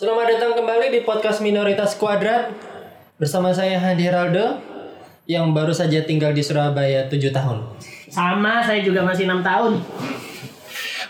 [0.00, 2.56] Selamat datang kembali di podcast Minoritas Kuadrat
[3.20, 4.56] bersama saya Hadi Heraldo
[5.28, 7.76] yang baru saja tinggal di Surabaya 7 tahun.
[8.08, 9.76] Sama, saya juga masih enam tahun.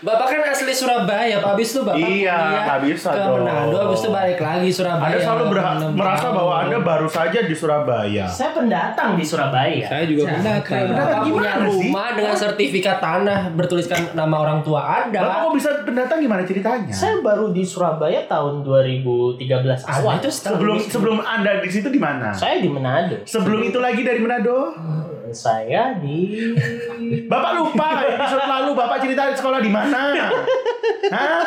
[0.01, 1.53] Bapak kan asli Surabaya, Pak.
[1.53, 3.45] Habis itu Bapak Iya, kuliah bisa ke dong.
[3.45, 5.05] Manado, habis itu balik lagi Surabaya.
[5.05, 8.25] Anda selalu berha- enam merasa bahwa Anda baru saja di Surabaya.
[8.25, 9.85] Saya pendatang di Surabaya.
[9.85, 10.81] Saya juga pendatang.
[10.89, 11.69] Bapak punya Gimana sih?
[11.85, 15.21] rumah dengan sertifikat tanah bertuliskan nama orang tua Anda.
[15.21, 16.89] Bapak kok bisa pendatang gimana ceritanya?
[16.89, 20.17] Saya baru di Surabaya tahun 2013 awal.
[20.17, 22.33] itu sebelum sebelum Anda di situ di mana?
[22.33, 23.21] Saya di Manado.
[23.21, 24.73] Sebelum itu lagi dari Manado?
[25.31, 26.51] Saya di
[27.25, 30.11] Bapak lupa episode lalu Bapak cerita sekolah di mana?
[31.11, 31.43] Hah?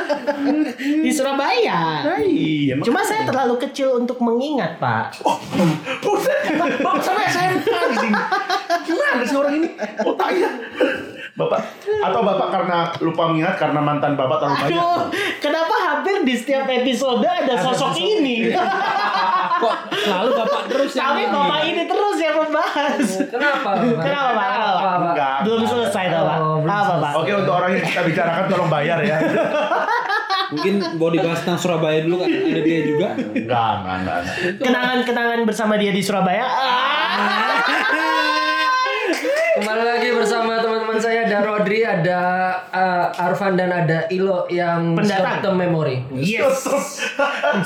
[0.80, 2.04] di Surabaya.
[2.04, 2.74] Nah, iya.
[2.80, 5.20] Cuma saya terlalu kecil untuk mengingat, Pak.
[5.24, 5.38] Oh,
[6.00, 6.56] buset.
[6.56, 7.68] Bapak sampai SMP.
[8.88, 9.68] Gimana sih orang ini?
[10.04, 10.50] Otaknya.
[11.34, 14.78] Bapak atau Bapak karena lupa mengingat karena mantan Bapak terlalu banyak.
[14.78, 15.00] Aduh,
[15.42, 18.54] kenapa hampir di setiap episode ada sosok ini?
[19.64, 23.06] Kok selalu bapak terus yang Tapi bapak ini terus yang membahas.
[23.30, 23.70] Kenapa?
[24.02, 24.46] Kenapa, Pak?
[24.50, 24.94] Kenapa, Pak?
[25.14, 25.36] Enggak.
[25.46, 26.38] Belum selesai, toh, Pak.
[26.42, 27.12] Oh, Apa, Pak?
[27.22, 29.16] Oke untuk orang yang kita bicarakan tolong bayar ya.
[30.54, 33.08] Mungkin mau dibahas tentang Surabaya dulu kan ada dia juga.
[33.14, 34.20] Enggak, enggak, enggak.
[34.58, 36.46] Kenangan-kenangan bersama dia di Surabaya.
[36.46, 37.54] Ah.
[39.54, 40.53] Kembali lagi bersama
[40.94, 42.20] teman-teman saya ada Rodri, ada
[42.70, 45.42] uh, Arfan dan ada Ilo yang Pendatang.
[45.42, 46.06] term memory.
[46.14, 46.62] Yes.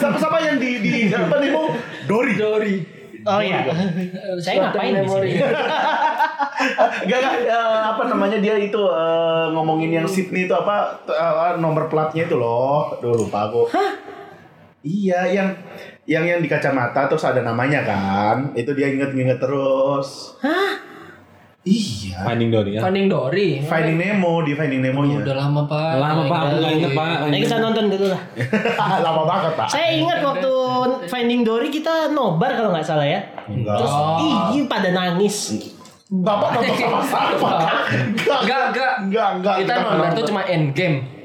[0.00, 1.68] Sama-sama yang di di apa nih mau
[2.08, 2.32] Dori.
[2.40, 2.76] Dori.
[3.28, 3.68] Oh iya.
[4.40, 5.30] Saya ngapain di sini?
[7.06, 11.86] Gak, gak, eh, apa namanya dia itu eh, ngomongin yang Sydney itu apa eh, nomor
[11.86, 12.98] platnya itu loh.
[12.98, 13.70] Duh lupa aku.
[14.82, 15.48] Iya, yang
[16.08, 18.36] yang yang di kacamata terus ada namanya kan.
[18.58, 20.34] Itu dia inget-inget terus.
[20.42, 20.87] Hah?
[21.68, 22.16] Iya.
[22.24, 22.80] Finding Dory ya.
[22.80, 23.48] Finding Dory.
[23.60, 25.20] Finding Nemo di Finding Nemo nya.
[25.20, 25.92] Udah lama pak.
[26.00, 27.06] Lama pak, aku nggak inget pak.
[27.28, 28.22] Ayo kita nonton dulu lah.
[29.06, 29.68] Lama banget pak.
[29.68, 30.50] Saya ingat waktu
[31.06, 33.20] Finding Dory kita nobar kalau nggak salah ya.
[33.46, 33.76] Enggak.
[33.76, 33.94] Terus
[34.56, 35.36] ih pada nangis.
[36.08, 37.50] Bapak nonton sama-sama.
[37.92, 38.92] Enggak, Enggak, enggak.
[39.04, 39.56] enggak, enggak.
[39.60, 41.17] Kita nonton tuh cuma end game.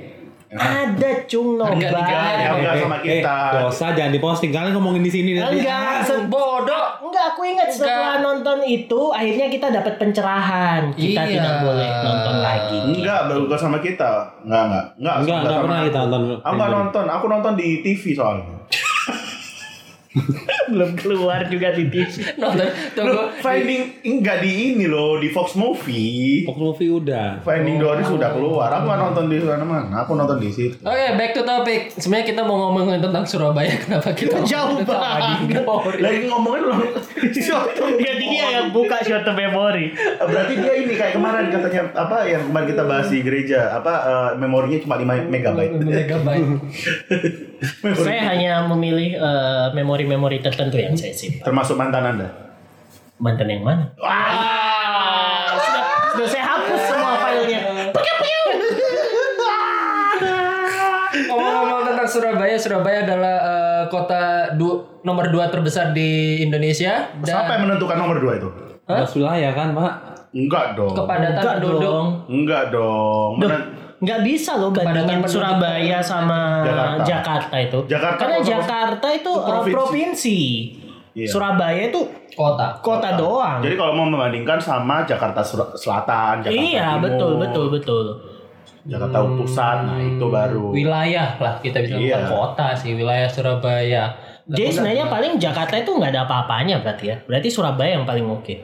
[0.54, 2.00] Ada cung Enggak, nobar.
[2.00, 3.36] enggak, Ya, enggak sama Eh, kita.
[3.52, 5.60] dosa jangan diposting kalian ngomongin di sini nanti.
[5.60, 6.86] Enggak, se- Bodoh.
[7.02, 10.94] Enggak, aku ingat setelah nonton itu akhirnya kita dapat pencerahan.
[10.94, 11.32] Kita Iya.
[11.34, 12.78] tidak boleh nonton lagi.
[12.92, 14.12] Enggak, bukan sama kita.
[14.42, 14.86] Enggak, enggak.
[14.96, 16.22] Enggak, Enggak, enggak sama pernah kita nonton.
[16.38, 18.56] Aku enggak nonton, aku nonton di TV soalnya.
[20.72, 22.38] Belum keluar juga di TV.
[22.38, 22.68] Nonton.
[22.94, 23.14] Tunggu.
[23.14, 26.46] Loh, Finding enggak di ini loh, di Fox Movie.
[26.46, 27.42] Fox Movie udah.
[27.42, 28.70] Finding Dory sudah keluar.
[28.70, 30.06] Aku nggak nonton di sana mana.
[30.06, 30.76] Aku nonton di situ.
[30.86, 31.92] Oke, back to topic.
[31.98, 33.74] Sebenarnya kita mau ngomongin tentang Surabaya.
[33.84, 36.00] Kenapa kita Jauh banget.
[36.00, 36.80] Lagi ngomongin loh.
[37.98, 39.96] Dia dia yang buka short memory.
[40.22, 44.30] Berarti dia ini kayak kemarin katanya apa yang kemarin kita bahas di gereja apa eh,
[44.38, 45.74] memorinya cuma 5 megabyte.
[45.82, 46.48] Megabyte.
[48.04, 49.68] Saya hanya memilih eh,
[50.06, 51.44] memori-memori tertentu yang saya simpan.
[51.44, 52.28] Termasuk mantan Anda.
[53.18, 53.84] Mantan yang mana?
[53.96, 55.56] Wah.
[55.56, 57.60] Sudah, sudah saya hapus semua filenya.
[61.24, 64.22] Ngomong-ngomong tentang Surabaya, Surabaya adalah eh, kota
[64.54, 68.50] du- nomor dua terbesar di Indonesia Siapa yang dan menentukan nomor 2 itu?
[68.84, 69.94] Mas wilayah kan pak.
[70.34, 70.92] Enggak dong.
[70.92, 71.82] kepadatan Enggak penduduk.
[71.82, 72.08] dong.
[72.28, 73.32] Enggak dong.
[73.38, 73.68] Menen-
[74.04, 75.24] nggak bisa loh bandingin.
[75.24, 77.04] Surabaya sama Jakarta.
[77.04, 77.80] Jakarta, itu.
[77.88, 79.74] Jakarta Karena kota- Jakarta itu, itu provinsi.
[79.74, 80.40] provinsi.
[81.14, 81.30] Iya.
[81.30, 82.02] Surabaya itu
[82.34, 82.74] Kota.
[82.82, 83.62] kota doang.
[83.62, 88.06] Jadi kalau mau membandingkan sama Jakarta Sur- Selatan, Jakarta iya, Timur, betul, betul, betul.
[88.84, 90.74] Jakarta Pusat, nah itu baru.
[90.74, 92.28] Wilayah lah kita bisa Iya.
[92.28, 94.12] kota sih, wilayah Surabaya.
[94.44, 97.16] Jadi sebenarnya paling Jakarta itu nggak ada apa-apanya berarti ya.
[97.24, 98.56] Berarti Surabaya yang paling oke.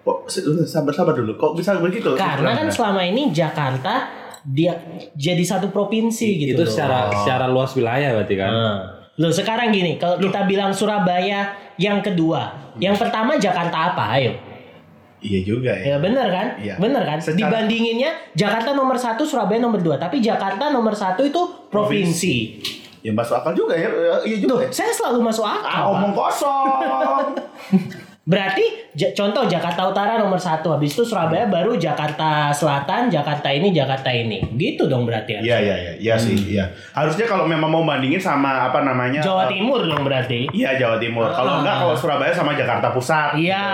[0.00, 0.26] Kok
[0.64, 1.36] sabar-sabar dulu.
[1.36, 2.16] Kok bisa begitu?
[2.16, 4.08] Karena kan selama ini Jakarta
[4.42, 4.72] dia
[5.12, 6.70] jadi satu provinsi gitu Itu loh.
[6.70, 8.48] secara secara luas wilayah berarti kan.
[8.48, 8.76] Nah,
[9.16, 11.44] Loh sekarang gini, kalau kita bilang Surabaya
[11.76, 14.16] yang kedua, yang pertama Jakarta apa?
[14.16, 14.32] Ayo.
[15.20, 15.92] Iya juga ya.
[15.92, 16.46] Ya bener kan?
[16.56, 16.74] Iya.
[16.76, 17.20] Bener kan?
[17.20, 19.96] Secara- Dibandinginnya Jakarta nomor satu, Surabaya nomor dua.
[19.96, 21.36] Tapi Jakarta nomor satu itu
[21.68, 22.36] provinsi.
[23.00, 23.88] Ya masuk akal juga ya.
[23.88, 24.52] Ya, Iya juga.
[24.54, 24.68] Tuh, ya.
[24.70, 25.84] saya selalu masuk Ah, akal.
[25.90, 26.64] omong kosong.
[28.30, 34.06] Berarti contoh Jakarta Utara nomor satu, habis itu Surabaya baru Jakarta Selatan, Jakarta ini, Jakarta
[34.06, 34.38] ini.
[34.54, 35.40] Gitu dong berarti ya.
[35.42, 36.70] Iya iya iya, iya sih, iya.
[36.94, 39.18] Harusnya kalau memang mau bandingin sama apa namanya?
[39.18, 40.46] Jawa eh, Timur dong berarti.
[40.54, 41.26] Iya Jawa Timur.
[41.34, 43.34] Kalau enggak kalau Surabaya sama Jakarta Pusat.
[43.34, 43.66] Iya,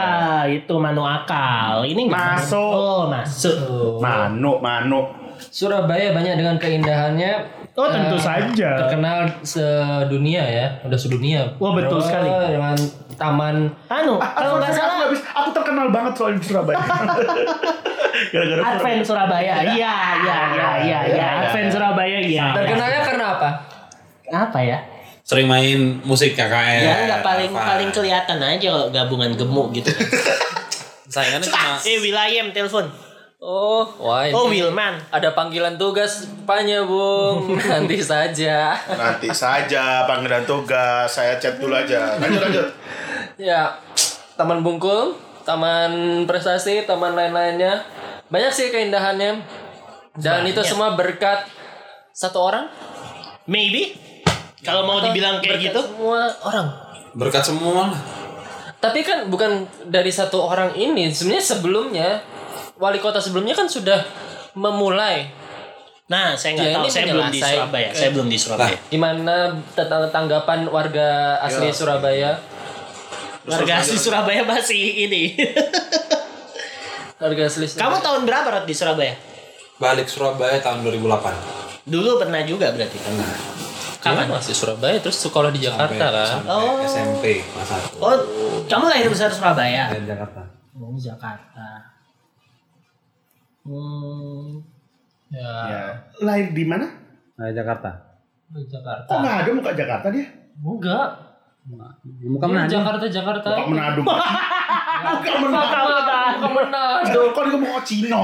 [0.49, 1.85] itu manu akal.
[1.85, 2.56] Ini Masuk.
[2.56, 4.00] Oh, masuk.
[4.00, 5.05] Manu, Manu.
[5.52, 7.65] Surabaya banyak dengan keindahannya.
[7.76, 8.70] Oh, tentu eh, saja.
[8.88, 11.44] Terkenal sedunia ya, udah sedunia.
[11.61, 12.28] Wah, betul Bro, sekali.
[12.56, 12.76] Dengan
[13.20, 16.81] taman Anu, Ah, kalau nggak aku, salah habis, aku terkenal banget soal di Surabaya.
[18.32, 19.55] Gara-gara Advent Surabaya.
[19.76, 21.26] Iya, iya, iya, iya, iya.
[21.44, 22.56] Advent Surabaya iya.
[22.56, 23.50] terkenalnya karena apa?
[24.32, 24.78] Apa ya?
[25.26, 26.87] sering main musik KKN.
[26.87, 27.75] Ya nggak paling apa.
[27.75, 29.90] paling kelihatan aja kalau gabungan gemuk gitu.
[29.99, 30.38] kan.
[31.11, 32.87] Sayangannya cuma eh Wilayem telepon.
[33.37, 34.97] Oh, wah ini Oh Wilman.
[35.12, 37.53] ada panggilan tugas Panya Bung.
[37.73, 38.73] Nanti saja.
[38.88, 42.17] Nanti saja panggilan tugas, saya chat dulu aja.
[42.17, 42.67] Lanjut lanjut.
[43.37, 43.77] Ya,
[44.35, 47.85] Taman Bungkul, Taman Prestasi, taman lain-lainnya.
[48.27, 49.44] Banyak sih keindahannya.
[50.17, 50.65] Dan itu Banyak.
[50.65, 51.44] semua berkat
[52.11, 52.73] satu orang.
[53.44, 54.00] Maybe.
[54.65, 55.81] Kalau mau Atau dibilang kayak berkat gitu.
[55.85, 56.67] Semua orang.
[57.12, 58.00] berkat semua lah.
[58.77, 61.12] Tapi kan bukan dari satu orang ini.
[61.12, 62.09] Sebenarnya sebelumnya
[62.76, 64.00] wali kota sebelumnya kan sudah
[64.52, 65.28] memulai
[66.06, 66.87] Nah, saya nggak Ya, tahu.
[66.87, 67.40] Saya belum di.
[67.43, 67.88] Surabaya.
[67.90, 68.78] Saya belum di Surabaya.
[68.87, 69.34] gimana
[69.75, 72.38] tentang tanggapan warga asli Surabaya.
[73.43, 75.34] Warga asli Surabaya masih ini.
[77.17, 78.05] Warga asli Kamu Surabaya.
[78.05, 79.14] tahun berapa Rod, di Surabaya?
[79.76, 81.34] Balik Surabaya tahun 2008.
[81.82, 82.99] Dulu pernah juga berarti.
[83.99, 86.26] Kapan masih Surabaya terus sekolah di Jakarta Sampai- kan?
[86.38, 86.87] sampai Oh.
[86.87, 87.99] SMP kelas 1.
[87.99, 88.14] Oh,
[88.62, 89.90] kamu lahir besar Surabaya?
[89.90, 90.46] Dari Jakarta.
[90.73, 91.95] Oh, Jakarta.
[93.66, 94.62] Hmm.
[95.26, 95.82] Ya, Ya.
[96.22, 96.86] Lahir di mana?
[97.34, 97.90] Dari Jakarta.
[98.46, 99.10] di Jakarta.
[99.10, 100.26] Kok nggak ada muka Jakarta dia?
[100.56, 101.08] Enggak.
[101.66, 102.70] Muka Ini mana?
[102.70, 103.48] Jakarta Jakarta.
[103.50, 104.00] Muka Manado.
[105.10, 105.94] Muka Manado.
[106.36, 107.20] Bukan Manado.
[107.34, 108.18] Kok dia ngomong Cino?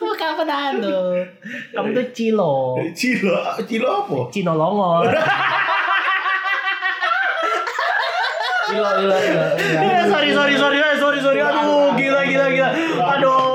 [0.00, 0.96] Bukan Manado.
[1.76, 2.52] Kamu tuh Cilo.
[2.96, 3.36] Cilo,
[3.68, 4.16] Cilo apa?
[4.32, 5.12] Cino Longor.
[8.66, 9.46] Gila, gila, gila.
[9.78, 11.38] Eh, sorry, sorry, sorry, eh, sorry, sorry.
[11.38, 12.68] Aduh, gila, gila, gila.
[13.14, 13.45] Aduh.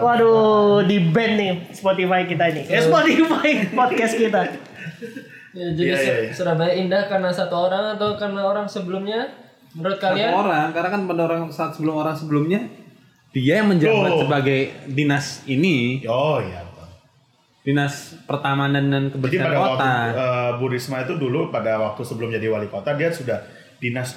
[0.00, 0.34] Waduh,
[0.82, 2.62] di band nih Spotify kita ini.
[2.64, 3.48] Eh, Spotify
[3.78, 4.40] podcast kita.
[5.50, 6.30] Ya, jadi iya, Sur- iya.
[6.32, 9.28] Surabaya indah karena satu orang atau karena orang sebelumnya?
[9.70, 10.30] Menurut Satu kalian?
[10.32, 12.60] orang, karena kan pada orang saat sebelum orang sebelumnya
[13.30, 14.20] dia yang menjabat Loh.
[14.20, 16.66] sebagai dinas ini, Oh iya.
[17.60, 19.84] dinas pertamanan dan Jadi kebersihan pada kota.
[19.84, 23.36] waktu eh, Bu Risma itu dulu pada waktu sebelum jadi wali kota dia sudah
[23.76, 24.16] dinas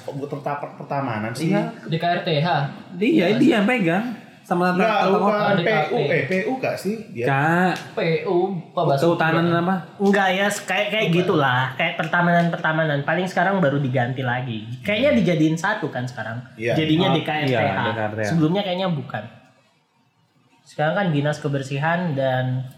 [0.74, 1.52] pertamanan sih.
[1.52, 1.70] Iya.
[1.84, 2.48] Di KRTH.
[2.96, 4.04] Dia dia yang pegang
[4.44, 5.18] sama tata kota.
[5.18, 7.24] bukan Di PU, eh PU gak sih dia?
[7.24, 8.38] Kak, PU,
[8.70, 9.74] kehutanan apa?
[9.96, 13.00] Enggak ya, kayak kayak gitulah, kayak pertamanan-pertamanan.
[13.02, 14.68] Paling sekarang baru diganti lagi.
[14.84, 16.44] Kayaknya dijadiin satu kan sekarang.
[16.54, 16.76] Iya.
[16.76, 17.48] Jadinya Oh, DKRTH.
[17.48, 18.24] iya.
[18.28, 19.24] Sebelumnya kayaknya bukan.
[20.62, 22.68] Sekarang kan Dinas Kebersihan dan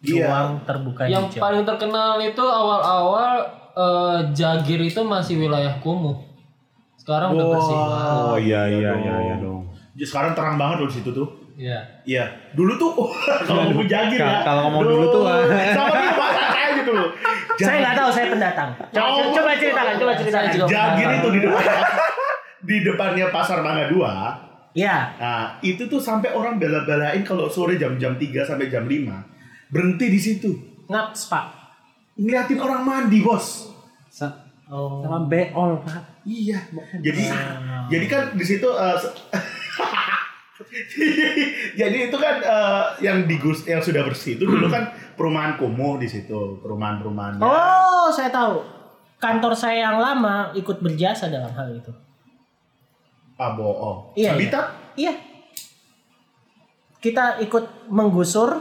[0.00, 0.26] Iya.
[0.26, 1.42] Ruang Terbuka Yang Hijau.
[1.44, 6.16] paling terkenal itu awal-awal eh, Jagir itu masih wilayah kumuh.
[6.96, 8.22] Sekarang udah bersih banget.
[8.24, 9.69] Oh iya iya iya iya dong.
[9.92, 11.28] Jadi Sekarang terang banget loh di situ tuh.
[11.54, 11.78] Iya.
[12.02, 12.90] Iya, dulu tuh
[13.48, 14.24] kalau ngomong jagir ya.
[14.24, 15.44] Kalau- kalau ngomong dulu tuh, ah.
[15.70, 17.08] sama dia bahasa kayak gitu loh.
[17.54, 18.70] Saya nggak tahu, saya pendatang.
[18.90, 19.28] Coba, Oh.
[19.30, 20.40] coba ceritakan, coba ceritakan.
[20.40, 21.64] Saya juga Jagir itu di depan
[22.70, 24.72] di depannya pasar Mangga 2.
[24.72, 24.96] Iya.
[25.18, 29.12] Nah, itu tuh sampai orang bela-belain kalau sore jam-jam 3 sampai jam 5
[29.68, 30.50] berhenti di situ.
[30.86, 31.44] Ngaps, Pak.
[32.16, 33.68] Ngeliatin orang mandi, Bos.
[34.08, 35.02] Sa- Oh.
[35.02, 36.22] sama beol pak.
[36.22, 36.62] Iya.
[36.96, 37.26] Jadi
[37.90, 39.14] jadi kan di situ se-
[41.80, 45.96] jadi itu kan eh, yang di Gus yang sudah bersih itu dulu kan perumahan kumuh
[45.96, 47.40] di situ, perumahan-perumahan.
[47.40, 48.60] Oh, saya tahu.
[49.20, 51.92] Kantor saya yang lama ikut berjasa dalam hal itu.
[53.36, 54.16] Ah, bohong.
[54.16, 54.64] Iya, Habitat?
[54.96, 55.12] Iya.
[57.00, 58.60] Kita ikut menggusur.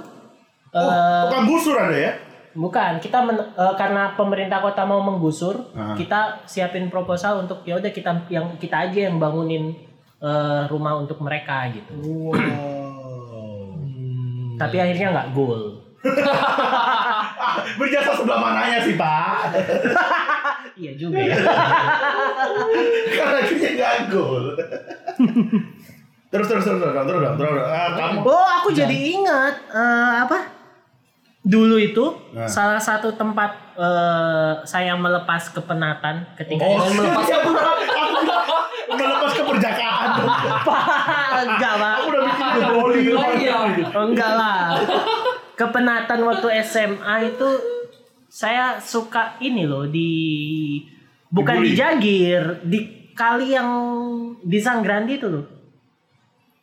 [0.69, 2.11] Oh, eh, tukang gusur ada ya?
[2.49, 5.95] bukan, kita men- eh, karena pemerintah kota mau menggusur, Ah.
[5.95, 9.79] kita siapin proposal untuk ya udah kita yang kita aja yang bangunin
[10.19, 11.93] eh, rumah untuk mereka gitu.
[11.97, 13.75] Wow.
[14.55, 15.79] Tapi akhirnya nggak goal.
[17.79, 19.51] Berjasa sebelah mananya sih, Pak?
[20.79, 21.35] iya juga ya.
[23.17, 24.45] Karena akhirnya nggak gol.
[26.29, 27.63] terus terus terus terus terus terus terus.
[27.65, 30.39] Ah, kamu Oh, aku jadi ingat eh, apa?
[31.41, 32.45] Dulu itu Nah.
[32.45, 37.79] salah satu tempat eh, saya melepas kepenatan ketika Oh, saya melepas bilang
[38.99, 40.09] melepas keperjakaan
[41.39, 42.99] enggak pak Aku udah bikin goli
[43.39, 43.55] Iya.
[43.95, 44.79] Oh, enggak lah
[45.55, 47.49] kepenatan waktu SMA itu
[48.25, 50.11] saya suka ini loh di
[51.27, 51.73] bukan di.
[51.73, 52.79] Jagir di
[53.11, 53.69] kali yang
[54.39, 55.45] di Sanggrandi itu loh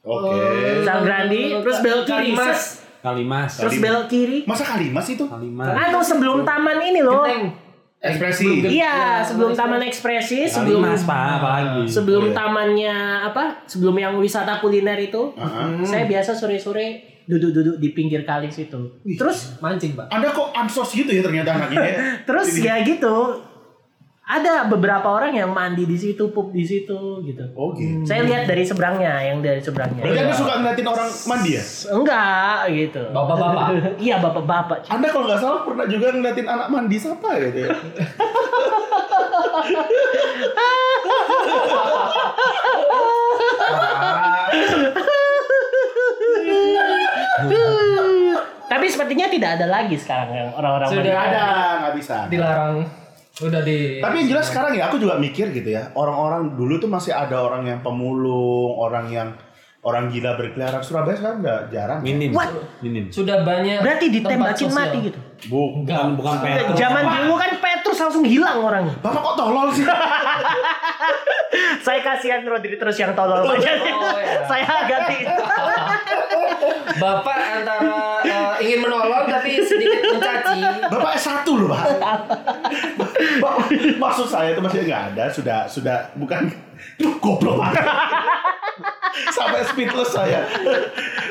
[0.00, 0.86] Oke.
[0.86, 2.60] Sanggrandi terus belok kiri Kalimas.
[3.02, 3.52] Kalimas.
[3.58, 5.24] terus belok kiri Masa kalimas itu?
[5.26, 5.66] Kalimas.
[5.70, 7.65] Anu sebelum taman ini loh Genteng.
[8.08, 8.46] Ekspresi.
[8.64, 11.82] Iya, sebelum Taman Ekspresi, sebelum Kalimas pak, apalagi.
[11.86, 12.34] sebelum Oh, iya.
[12.34, 13.44] tamannya apa?
[13.64, 15.82] Sebelum yang wisata kuliner itu, Uh-huh.
[15.82, 16.86] saya biasa sore-sore
[17.24, 19.02] duduk-duduk di pinggir kali situ.
[19.10, 20.06] Terus Mancing, Pak.
[20.08, 21.82] Anda kok ansos gitu ya ternyata anak ini.
[21.82, 21.94] ya?
[22.22, 23.14] terus ya gitu.
[24.26, 27.46] Ada beberapa orang yang mandi di situ, pup di situ gitu.
[27.54, 28.02] Oh gitu.
[28.02, 30.02] Saya lihat dari seberangnya, yang dari seberangnya.
[30.02, 31.62] Berarti anda suka ngeliatin orang mandi ya?
[31.94, 33.02] Enggak gitu.
[33.14, 33.66] Bapak-bapak.
[34.02, 34.90] iya bapak-bapak.
[34.90, 37.74] Anda kalau nggak salah pernah juga ngeliatin anak mandi siapa gitu ya?
[48.66, 51.14] Tapi sepertinya tidak ada lagi sekarang yang orang-orang Sudah.
[51.14, 51.44] ada,
[51.78, 52.26] nggak bisa.
[52.26, 53.05] Dilarang.
[53.36, 55.92] Udah di Tapi yang jelas sekarang ya aku juga mikir gitu ya.
[55.92, 59.28] Orang-orang dulu tuh masih ada orang yang pemulung, orang yang
[59.84, 60.80] orang gila berkeliaran.
[60.80, 62.00] Surabaya sekarang udah jarang.
[62.00, 62.32] Minim.
[62.32, 62.50] What?
[62.80, 63.12] Minim.
[63.12, 64.80] sudah banyak Berarti tempat ditembakin sosial.
[64.80, 65.18] mati gitu.
[65.52, 66.76] Bukan bukan Petrus.
[66.80, 68.96] Zaman dulu kan Petrus langsung hilang orangnya.
[69.04, 69.84] Bapak kok tolol sih?
[71.86, 73.52] Saya kasihan Rodri terus yang tolol aja.
[73.52, 73.56] Oh,
[74.16, 74.42] iya.
[74.48, 75.18] Saya ganti.
[77.02, 80.60] Bapak antara eh, ingin menolong tapi sedikit mencaci.
[80.88, 81.84] Bapak S1 loh, Pak.
[84.02, 86.52] Maksud saya itu masih nggak ada, sudah sudah bukan
[87.00, 87.60] Duh, goblok.
[89.32, 90.44] Sampai speechless saya.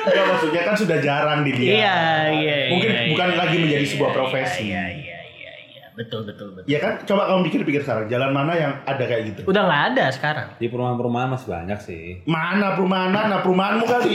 [0.06, 1.78] Enggak maksudnya kan sudah jarang dilihat.
[1.78, 1.98] Iya,
[2.34, 4.62] iya, Mungkin iya, bukan iya, lagi iya, menjadi iya, sebuah iya, profesi.
[4.66, 5.84] Iya, iya, iya, iya.
[5.94, 6.66] Betul, betul, betul.
[6.66, 9.40] Ya kan, coba kamu pikir-pikir sekarang, jalan mana yang ada kayak gitu?
[9.46, 10.48] Udah nggak ada sekarang.
[10.58, 12.04] Di perumahan-perumahan masih banyak sih.
[12.26, 13.40] Mana perumahan mana?
[13.40, 14.14] Perumahanmu kali.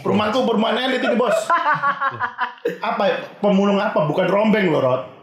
[0.00, 1.38] Perumahanku perumahan elit ini, Bos.
[2.94, 3.16] apa ya?
[3.42, 4.06] Pemulung apa?
[4.06, 5.17] Bukan rombeng loh, Rod.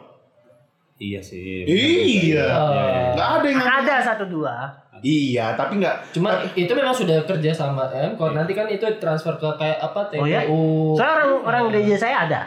[0.95, 1.67] Iya sih.
[1.67, 2.45] Iya.
[2.47, 4.55] Eh, Nggak ada yang Ada satu dua.
[5.03, 8.31] Iya, tapi nggak Cuma itu memang sudah kerja sama Mkor.
[8.31, 10.23] Nanti kan itu transfer ke kayak apa TPU.
[10.23, 10.41] Oh ya?
[10.95, 12.41] Saya orang orang gereja saya ada.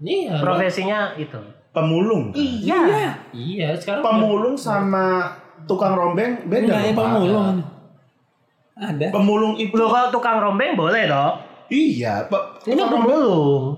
[0.00, 0.40] Iya.
[0.40, 1.38] Profesinya itu.
[1.72, 2.36] pemulung.
[2.36, 3.16] Iya.
[3.32, 5.32] Iya, sekarang Pemulung sama
[5.64, 6.68] tukang rombeng beda.
[6.68, 7.56] Enggak ya pemulung.
[8.76, 9.06] Ada.
[9.08, 11.40] Pemulung itu Loh kalau tukang rombeng boleh dong.
[11.72, 12.68] iya, Pak.
[12.68, 13.71] Ini pemulung.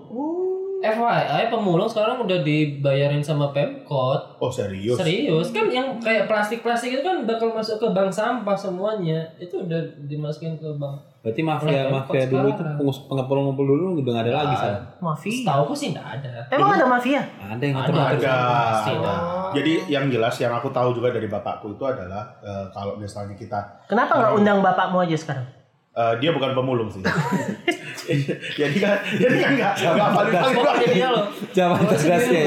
[0.85, 4.37] FYI pemulung sekarang udah dibayarin sama Pemkot.
[4.37, 5.01] Oh, serius.
[5.01, 9.25] Serius kan yang kayak plastik-plastik itu kan bakal masuk ke bank sampah semuanya.
[9.41, 11.17] Itu udah dimasukin ke bank.
[11.25, 14.79] Berarti mafia mafia dulu itu pengus- pengepul-ngepul dulu udah nggak ada lagi sana.
[15.01, 15.33] Mafia.
[15.41, 16.33] Setahu aku sih enggak ada.
[16.53, 17.21] Emang ada mafia?
[17.41, 17.89] Ada yang Ada.
[17.89, 18.21] ngatur-ngatur.
[18.21, 18.37] Ada.
[18.85, 19.15] Ada.
[19.57, 23.57] Jadi yang jelas yang aku tahu juga dari bapakku itu adalah eh, kalau misalnya kita
[23.89, 25.49] Kenapa nggak undang bapakmu aja sekarang?
[25.95, 27.03] Eh, dia bukan pemulung sih.
[28.61, 31.25] jadi kan jadi kan nggak nggak paling paling Oh, ini dia loh.
[31.55, 32.43] Zaman cerdas ya.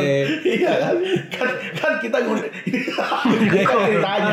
[0.46, 0.96] Iya kan?
[1.34, 1.50] kan
[1.80, 2.52] kan kita ngundang
[3.34, 4.30] ini ceritanya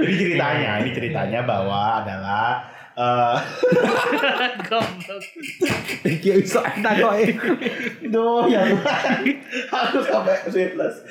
[0.00, 3.36] ini ceritanya ini ceritanya bahwa adalah eh
[6.04, 7.14] Kayak bisa kok.
[8.06, 9.12] Duh, ya Tuhan.
[9.72, 11.02] Aku sampai speechless.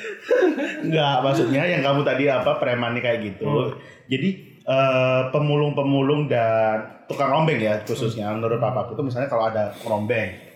[0.79, 3.75] Enggak, maksudnya yang kamu tadi apa preman nih kayak gitu.
[4.08, 10.53] Jadi eh, pemulung-pemulung dan tukang rombeng ya khususnya menurut papaku tuh misalnya kalau ada rombeng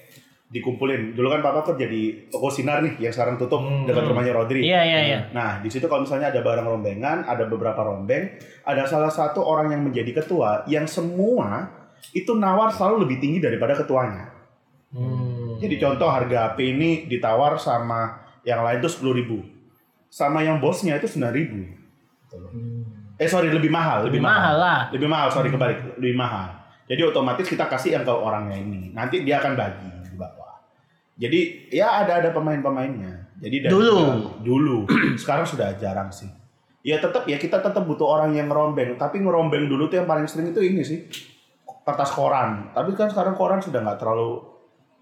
[0.47, 1.11] dikumpulin.
[1.11, 4.63] Dulu kan papa kerja di toko sinar nih yang sekarang tutup dekat rumahnya Rodri.
[4.63, 5.19] Iya iya iya.
[5.35, 9.75] Nah, di situ kalau misalnya ada barang rombengan, ada beberapa rombeng, ada salah satu orang
[9.75, 11.67] yang menjadi ketua yang semua
[12.15, 14.31] itu nawar selalu lebih tinggi daripada ketuanya.
[14.95, 15.59] Hmm.
[15.59, 19.43] Jadi contoh harga HP ini ditawar sama yang lain tuh sepuluh ribu,
[20.07, 21.61] sama yang bosnya itu sembilan ribu.
[23.17, 24.79] Eh sorry lebih mahal, lebih, Lebih mahal lah.
[24.93, 25.27] lebih mahal.
[25.29, 26.53] Sorry kebalik, lebih mahal.
[26.86, 28.93] Jadi otomatis kita kasih yang ke orangnya ini.
[28.93, 30.62] Nanti dia akan bagi di bawah.
[31.17, 33.36] Jadi ya ada ada pemain-pemainnya.
[33.38, 33.97] Jadi dari Dulu.
[34.41, 34.77] dulu.
[35.21, 36.29] Sekarang sudah jarang sih.
[36.81, 38.95] Ya tetap ya kita tetap butuh orang yang ngerombeng.
[38.95, 41.09] Tapi ngerombeng dulu tuh yang paling sering itu ini sih
[41.83, 42.71] kertas koran.
[42.71, 44.39] Tapi kan sekarang koran sudah nggak terlalu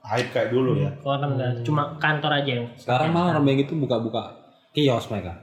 [0.02, 0.90] hype kayak dulu ya.
[0.98, 2.66] Kalau kan nggak, cuma kantor aja yang.
[2.74, 4.34] Sekarang malah rombeng itu buka-buka
[4.72, 5.38] kios mereka.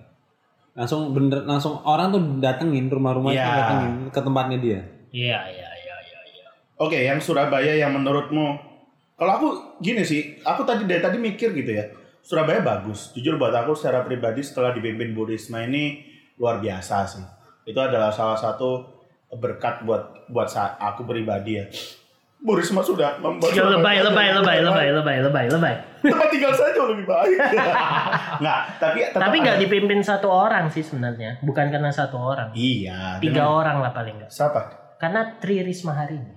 [0.73, 3.57] Langsung bener langsung orang tuh datengin rumah-rumah itu Iya.
[3.61, 4.81] datengin ke tempatnya dia.
[5.13, 6.21] Iya iya iya iya.
[6.33, 6.49] iya.
[6.81, 8.73] Oke, yang Surabaya yang menurutmu
[9.23, 9.49] kalau aku
[9.79, 11.87] gini sih, aku tadi dari tadi mikir gitu ya.
[12.27, 13.15] Surabaya bagus.
[13.15, 16.03] Jujur buat aku secara pribadi setelah dipimpin Bu Risma ini
[16.43, 17.23] luar biasa sih.
[17.63, 18.83] Itu adalah salah satu
[19.31, 21.71] berkat buat buat aku pribadi ya.
[22.43, 25.75] Bu Risma sudah membuat Ya, lebay lebay lebay lebay lebay lebay lebay.
[26.03, 27.39] Tempat tinggal saya jauh lebih baik.
[28.43, 31.39] Nggak, tapi tetap Tapi nggak dipimpin satu orang sih sebenarnya.
[31.39, 32.51] Bukan karena satu orang.
[32.51, 33.23] Iya.
[33.23, 34.31] Tiga dengan- orang lah paling nggak.
[34.35, 34.61] Siapa?
[34.99, 36.35] Karena Tri Risma hari ini.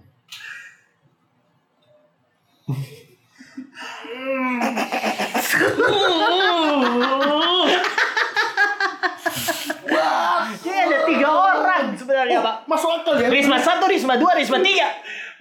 [10.55, 12.55] Jadi ada tiga orang sebenarnya pak.
[12.65, 13.27] Masuk akal ya.
[13.29, 14.89] Risma satu, Risma dua, Risma tiga.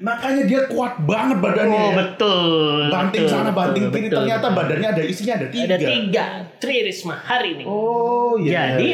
[0.03, 1.79] Makanya dia kuat banget badannya.
[1.79, 1.97] Oh ya.
[2.03, 2.79] betul.
[2.91, 4.07] Banting betul, sana, banting betul, kiri.
[4.11, 4.59] betul, Ternyata betul.
[4.59, 5.67] badannya ada isinya ada tiga.
[5.71, 6.25] ada tiga.
[6.59, 7.65] Tri Risma hari ini.
[7.69, 8.75] Oh iya.
[8.75, 8.89] Jadi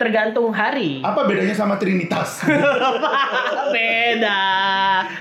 [0.00, 1.04] tergantung hari.
[1.04, 2.40] apa bedanya sama Trinitas?
[3.76, 4.40] Beda.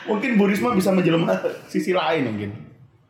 [0.08, 1.36] mungkin Bu Risma bisa menjelma
[1.68, 2.50] sisi lain mungkin.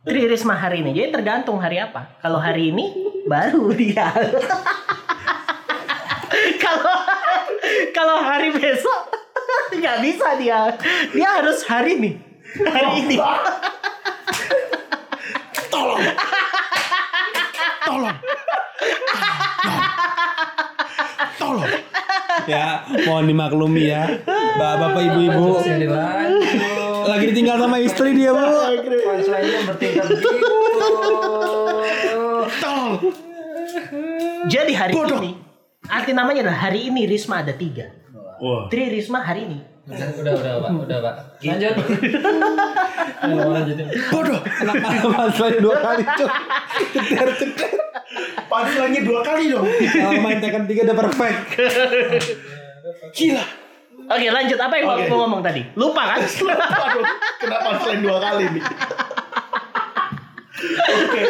[0.02, 0.90] Tri Risma hari ini.
[0.90, 2.18] Jadi tergantung hari apa.
[2.18, 2.90] Kalau hari ini
[3.30, 4.10] baru dia.
[6.62, 6.94] Kalau
[7.92, 9.19] kalau hari besok
[9.74, 10.60] nggak bisa dia.
[11.14, 12.10] Dia harus hari ini.
[12.58, 13.16] Hari ini.
[15.70, 16.02] Tolong.
[17.86, 18.16] Tolong.
[21.38, 21.70] Tolong.
[22.50, 24.18] ya, mohon dimaklumi ya.
[24.58, 25.62] Bapak-bapak ibu-ibu
[27.10, 28.46] lagi ditinggal sama istri dia, Bu.
[32.62, 32.94] Tolong.
[34.50, 35.18] Jadi hari Bodoh.
[35.22, 35.32] ini.
[35.90, 37.90] Arti namanya adalah hari ini Risma ada tiga.
[38.40, 38.72] Wah.
[38.72, 39.58] Tri Risma hari ini.
[39.90, 40.70] Udah, udah, udah, Pak.
[40.86, 41.14] Udah, Pak.
[41.44, 41.74] Lanjut.
[43.20, 43.86] Ayo, lanjutin.
[44.08, 44.40] Bodoh.
[44.44, 46.30] Kenapa masalahnya dua kali, Cuk?
[48.50, 49.66] Punchline-nya dua kali dong.
[49.66, 51.38] Kalau main Tekken 3 udah perfect.
[53.14, 53.44] Gila.
[54.10, 55.06] Oke lanjut apa yang Oke.
[55.06, 55.62] mau ngomong tadi?
[55.78, 56.18] Lupa kan?
[56.18, 57.04] Aduh,
[57.38, 58.62] kenapa punchline dua kali nih?
[60.90, 61.22] Oke.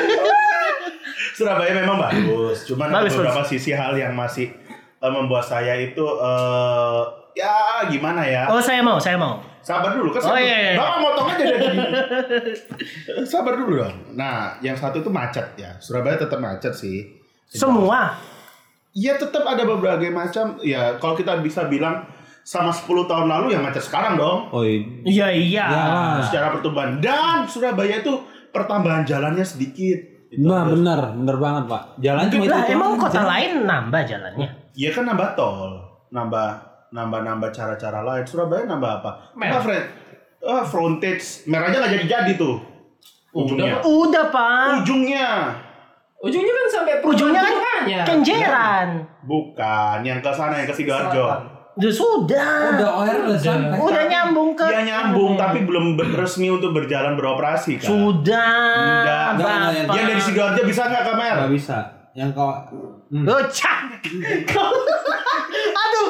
[1.37, 4.53] Surabaya memang bagus, cuman ada Bagus, beberapa sisi hal yang masih
[5.01, 7.03] eh, membuat saya itu eh,
[7.35, 8.47] ya gimana ya?
[8.53, 9.41] Oh saya mau, saya mau.
[9.61, 10.21] Sabar dulu kan.
[10.25, 10.41] Oh, sabar.
[10.41, 10.75] iya, iya.
[10.81, 11.69] Bapak motong aja dari.
[13.33, 13.97] Sabar dulu dong.
[14.17, 15.77] Nah, yang satu itu macet ya.
[15.77, 17.21] Surabaya tetap macet sih.
[17.45, 18.17] Semua.
[18.97, 20.57] Iya tetap ada berbagai macam.
[20.65, 22.09] Ya kalau kita bisa bilang
[22.41, 24.49] sama 10 tahun lalu yang macet sekarang dong.
[24.49, 24.81] Oh, iya.
[25.05, 25.67] Iya iya.
[25.69, 25.87] Ya,
[26.25, 28.17] secara pertumbuhan dan Surabaya itu
[28.51, 29.99] pertambahan jalannya sedikit.
[30.33, 31.83] Itu Nah, benar, benar banget, Pak.
[32.01, 32.51] Jalan cuma itu.
[32.55, 34.49] Lah emang kota lain nambah jalannya?
[34.81, 35.77] Iya kan nambah tol,
[36.09, 36.49] nambah
[36.89, 38.25] nambah nambah cara-cara lain.
[38.25, 39.11] Surabaya nambah apa?
[39.37, 39.53] Mer.
[39.53, 39.85] Nambah front,
[40.41, 42.57] ah, frontage merahnya nggak jadi-jadi tuh.
[43.37, 43.85] Ujungnya.
[43.85, 44.81] Udah pak.
[44.81, 45.53] Ujungnya.
[46.25, 48.89] Ujungnya kan sampai Ujungnya kan perumahan kenjeran.
[49.29, 51.29] Bukan, yang ke sana yang ke sidoarjo.
[51.77, 52.77] Udah sudah.
[52.77, 53.77] Udah OR udah sampai.
[53.77, 54.65] Udah nyambung ke.
[54.65, 57.89] Dia nyambung tapi belum resmi untuk berjalan beroperasi kan.
[57.89, 59.37] Sudah.
[59.37, 59.45] Enggak,
[59.93, 61.37] yang- dari sidoarjo bisa nggak ke Mer?
[61.45, 62.00] Nggak bisa.
[62.21, 63.25] Yang kau hmm.
[63.25, 63.97] Gocak.
[65.73, 66.09] Aduh.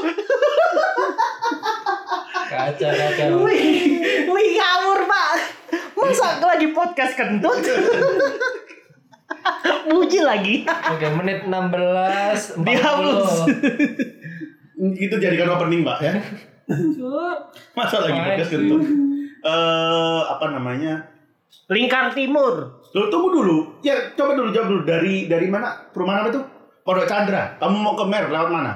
[2.50, 3.24] Kaca, kaca.
[3.46, 3.70] Wih,
[4.26, 5.30] wih ngawur pak.
[5.94, 7.62] Masa lagi podcast kentut?
[9.86, 10.66] Muji lagi.
[10.66, 12.58] Oke, menit 16.
[12.58, 12.66] 40.
[12.66, 13.30] Dihapus.
[14.98, 16.18] Itu jadikan opening, Mbak ya.
[17.78, 18.76] Masa lagi podcast gitu.
[19.46, 21.06] Eh, apa namanya?
[21.70, 22.79] Lingkar Timur.
[22.90, 23.58] Loh, tunggu dulu.
[23.86, 25.90] Ya, coba dulu jawab dulu dari dari mana?
[25.94, 26.42] Perumahan apa itu?
[26.82, 27.54] Pondok Chandra.
[27.62, 28.72] Kamu mau ke Mer lewat mana?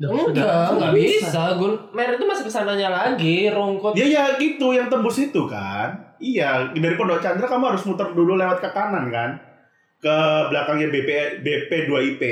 [0.00, 1.60] Enggak, enggak bisa.
[1.60, 3.92] Gun Mer itu masih ke sananya lagi, rongkot.
[3.96, 6.16] Ya ya gitu yang tembus itu kan.
[6.20, 9.40] Iya, dari Pondok Chandra kamu harus muter dulu lewat ke kanan kan.
[10.00, 10.16] Ke
[10.48, 12.22] belakangnya BP BP 2 IP,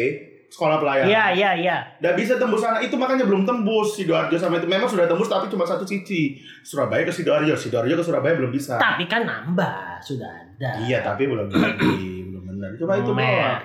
[0.49, 1.09] sekolah pelayaran.
[1.09, 1.77] Iya, iya, iya.
[2.01, 2.81] Nggak bisa tembus sana.
[2.81, 4.65] Itu makanya belum tembus Sidoarjo sama itu.
[4.65, 6.41] Memang sudah tembus tapi cuma satu sisi.
[6.65, 8.81] Surabaya ke Sidoarjo, Sidoarjo ke Surabaya belum bisa.
[8.81, 10.81] Tapi kan nambah, sudah ada.
[10.83, 11.93] Iya, tapi belum jadi,
[12.27, 12.69] belum benar.
[12.77, 13.61] Coba itu doang.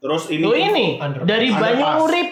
[0.00, 1.28] Terus ini Tuh ini Underpass.
[1.28, 1.48] dari.
[1.52, 2.28] Banyurip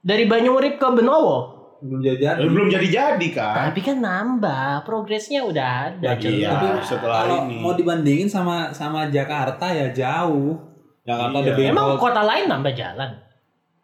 [0.00, 1.38] dari Banyurip ke Benowo.
[1.78, 2.42] belum jadi.
[2.42, 3.70] Eh, belum jadi-jadi kan.
[3.70, 6.18] Tapi kan nambah, progresnya udah ada.
[6.18, 7.62] Iya, Tapi setelah Kalau ini.
[7.62, 10.58] mau dibandingin sama sama Jakarta ya jauh.
[11.08, 11.72] Jakarta Iya.
[11.72, 13.10] Emang kota lain nambah jalan?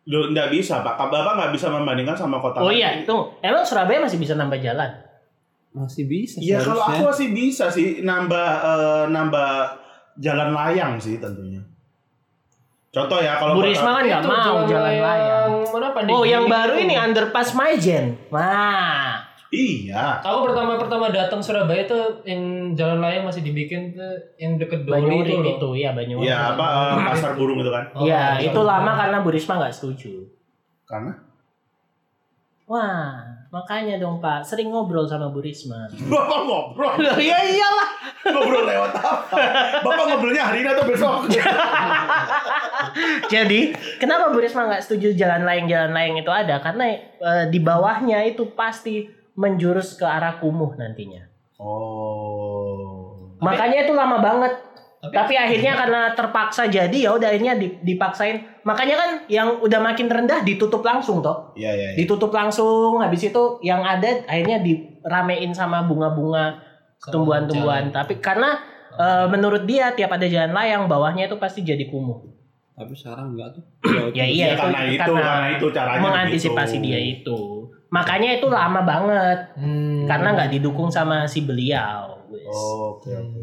[0.04, 1.00] Loh, nggak bisa, Pak.
[1.00, 2.76] Bapak nggak bisa membandingkan sama kota Oh lain.
[2.76, 3.16] iya, itu.
[3.40, 4.92] Emang Surabaya masih bisa nambah jalan?
[5.74, 6.38] masih bisa.
[6.38, 9.50] Iya, kalau aku sih bisa sih nambah eh, nambah
[10.14, 11.58] jalan layang sih tentunya.
[12.94, 15.50] Contoh ya kalau Bu Risma kan nggak mau jalan layang.
[15.66, 18.14] Mana Pak Oh, yang baru ini underpass Majen.
[18.30, 19.13] Wah,
[19.48, 20.18] Iya.
[20.20, 25.37] Aku pertama-pertama datang Surabaya tuh yang jalan layang masih dibikin tuh yang deket Doli itu
[25.37, 25.46] loh.
[25.46, 26.24] itu, ya Banyurip.
[26.24, 27.85] Iya, apa eh, pasar burung itu kan?
[27.92, 28.66] Oh, Iya, pasar itu burung.
[28.66, 30.12] lama karena Bu Risma nggak setuju.
[30.85, 31.12] Karena
[32.64, 35.85] Wah, makanya dong Pak, sering ngobrol sama Bu Risma.
[36.11, 36.96] Bapak ngobrol.
[36.96, 37.88] Loh, ya iyalah.
[38.24, 39.37] ngobrol lewat apa?
[39.85, 41.28] Bapak ngobrolnya hari ini atau besok?
[43.28, 43.61] Jadi,
[43.98, 46.57] kenapa Bu Risma nggak setuju jalan layang-jalan layang itu ada?
[46.59, 51.26] Karena eh, di bawahnya itu pasti menjurus ke arah kumuh nantinya.
[51.56, 53.34] oh.
[53.38, 54.52] Makanya itu lama banget.
[55.04, 58.40] Tapi- Tapi, akhirnya karena terpaksa jadi ya udah akhirnya di- dipaksain.
[58.64, 61.52] Makanya kan yang udah makin rendah ditutup langsung toh.
[61.52, 61.88] Iya, iya.
[61.92, 61.96] iya.
[61.98, 66.56] Ditutup langsung habis itu yang ada akhirnya diramein sama bunga-bunga
[67.04, 67.92] tumbuhan-tumbuhan.
[67.92, 68.56] Tapi karena
[68.94, 72.24] eh, menurut dia tiap ada jalan layang bawahnya itu pasti jadi kumuh.
[72.72, 73.64] Tapi sekarang enggak tuh.
[74.16, 76.86] Ya iya Ya, karena itu, karena itu caranya mengantisipasi begitu.
[76.86, 77.38] dia itu.
[77.94, 80.02] Makanya itu lama banget Hmm.
[80.11, 82.18] karena nggak didukung sama si beliau.
[82.50, 83.40] Oh, Oke, oke.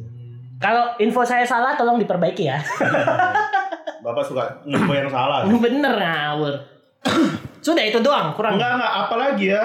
[0.59, 2.59] Kalau info saya salah tolong diperbaiki ya.
[4.05, 5.47] Bapak suka info yang salah.
[5.63, 6.53] Bener ngawur.
[7.65, 8.59] sudah itu doang, kurang.
[8.59, 9.63] Enggak, enggak, apalagi ya?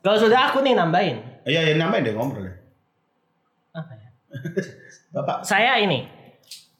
[0.00, 1.18] Kalau sudah aku nih nambahin.
[1.42, 2.56] Iya, ya nambahin deh ngobrol deh.
[3.74, 4.08] Apa ya?
[5.18, 6.06] Bapak Saya ini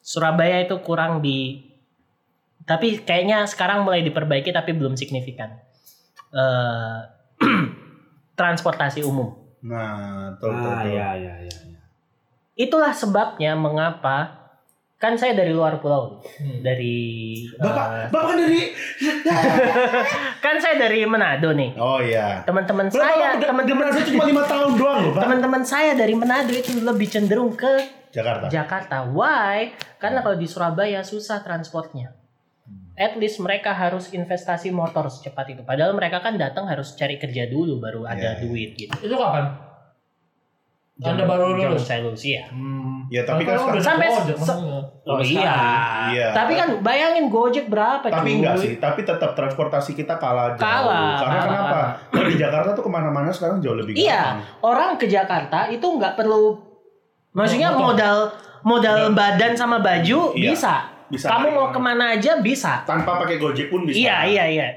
[0.00, 1.60] Surabaya itu kurang di
[2.62, 5.50] Tapi kayaknya sekarang mulai diperbaiki tapi belum signifikan.
[6.30, 6.98] Eh
[8.40, 9.30] transportasi umum.
[9.62, 10.70] Nah, betul betul.
[10.70, 10.92] Ah, betul.
[10.94, 11.56] iya iya iya.
[11.70, 11.80] iya.
[12.58, 14.42] Itulah sebabnya mengapa
[15.02, 16.22] kan saya dari luar pulau,
[16.62, 16.94] dari
[17.58, 18.62] Bapak, eh, bapak kan dari
[20.46, 21.74] kan saya dari Manado nih.
[21.74, 22.46] Oh iya.
[22.46, 25.22] Teman-teman saya, teman-teman udah cuma lima tahun doang loh, Pak.
[25.26, 28.46] teman-teman saya dari Manado itu lebih cenderung ke Jakarta.
[28.46, 28.96] Jakarta.
[29.10, 29.74] Why?
[29.98, 32.21] Karena kalau di Surabaya susah transportnya.
[32.94, 35.62] At least mereka harus investasi motor secepat itu.
[35.62, 38.40] Padahal mereka kan datang harus cari kerja dulu baru ada Iya, iya.
[38.42, 38.92] duit gitu.
[39.00, 39.72] Itu kapan?
[41.02, 41.82] Anda baru lulus?
[41.82, 42.46] saya lulus iya.
[42.46, 43.08] Hmm.
[43.10, 44.54] Ya, tapi kan udah sampai Gojek, se-.
[45.02, 45.54] Oh iya.
[46.08, 46.28] Iya.
[46.30, 48.38] Tapi kan bayangin Gojek berapa tapi cuy?
[48.38, 50.62] enggak sih, tapi tetap transportasi kita kalah jauh.
[50.62, 51.66] Kalah, Karena kalah, kenapa?
[51.66, 51.90] kalah.
[52.06, 54.38] Kalau di Jakarta tuh ke mana-mana sekarang jauh lebih Iya, gampang.
[54.62, 56.44] orang ke Jakarta itu nggak perlu
[57.32, 58.30] maksudnya modal
[58.62, 60.74] modal badan sama baju Iya, bisa.
[61.12, 61.28] Bisa.
[61.28, 62.80] Kamu mau ke mana aja bisa.
[62.88, 64.00] Tanpa pakai Gojek pun bisa.
[64.00, 64.68] Iya, iya, iya.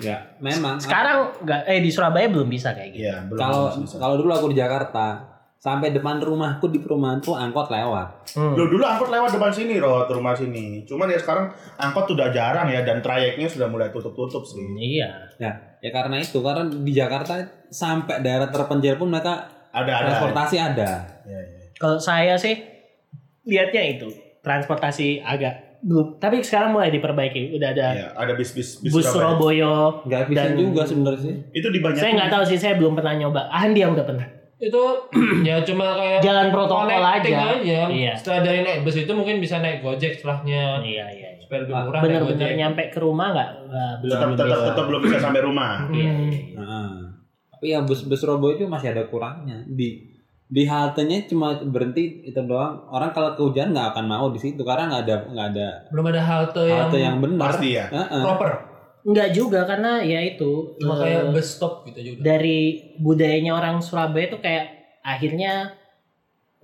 [0.00, 0.80] Ya, memang.
[0.80, 3.12] Sekarang nggak eh di Surabaya belum bisa kayak gitu.
[3.28, 4.00] Belum kalau bisa.
[4.00, 8.36] kalau dulu aku di Jakarta sampai depan rumahku di perumahan tuh angkot lewat.
[8.36, 8.52] Hmm.
[8.52, 10.84] Loh, dulu angkot lewat depan sini, Rot, rumah sini.
[10.84, 11.48] Cuman ya sekarang
[11.80, 14.60] angkot udah jarang ya dan trayeknya sudah mulai tutup-tutup sih.
[14.60, 15.08] Iya.
[15.40, 17.40] Ya, ya karena itu karena di Jakarta
[17.72, 19.96] sampai daerah terpencil pun mereka Ada ada.
[20.04, 20.90] transportasi ada.
[21.24, 21.60] Iya, iya.
[21.80, 22.60] Kalau saya sih
[23.48, 24.08] lihatnya itu
[24.44, 26.06] transportasi agak belum.
[26.16, 27.52] Tapi sekarang mulai diperbaiki.
[27.52, 29.36] Udah ada Iya, ada bis-bis bis bus Surabaya.
[29.36, 29.74] Surabaya.
[30.02, 31.34] Nggak Dan- juga sebenarnya sih.
[31.52, 32.00] Itu dibanyakin.
[32.00, 32.56] Saya nggak tahu sih.
[32.56, 33.46] Saya belum pernah nyoba.
[33.46, 34.26] Andi yang udah pernah.
[34.56, 34.82] Itu
[35.44, 37.20] ya cuma kayak Jalan protokol aja.
[37.20, 37.80] aja.
[37.86, 38.12] Iya.
[38.14, 41.28] Setelah dari naik bus itu mungkin bisa naik Gojek setelahnya Iya iya.
[41.28, 41.28] iya.
[41.38, 42.56] supaya lebih murah naik Bener-bener Gojek.
[42.56, 43.50] nyampe ke rumah nggak?
[44.00, 44.66] Belum tetap belum tetap bisa.
[44.66, 45.72] tetap belum bisa sampai rumah.
[45.86, 46.24] Iya, Hmm.
[46.24, 46.56] iya, iya.
[46.56, 46.88] Heeh.
[47.50, 49.58] Tapi ya bus bus Surabaya itu masih ada kurangnya.
[49.66, 50.13] Di
[50.44, 52.84] di haltenya cuma berhenti itu doang.
[52.92, 56.22] Orang kalau kehujanan nggak akan mau di situ karena nggak ada nggak ada Belum ada
[56.22, 57.48] halte yang, halte yang benar.
[57.48, 57.86] Pasti ya.
[57.88, 58.22] Heeh.
[58.22, 58.50] proper.
[59.04, 62.20] Nggak juga karena ya itu Cuma eh, kayak bus stop gitu juga.
[62.24, 64.64] dari budayanya orang Surabaya itu kayak
[65.04, 65.76] akhirnya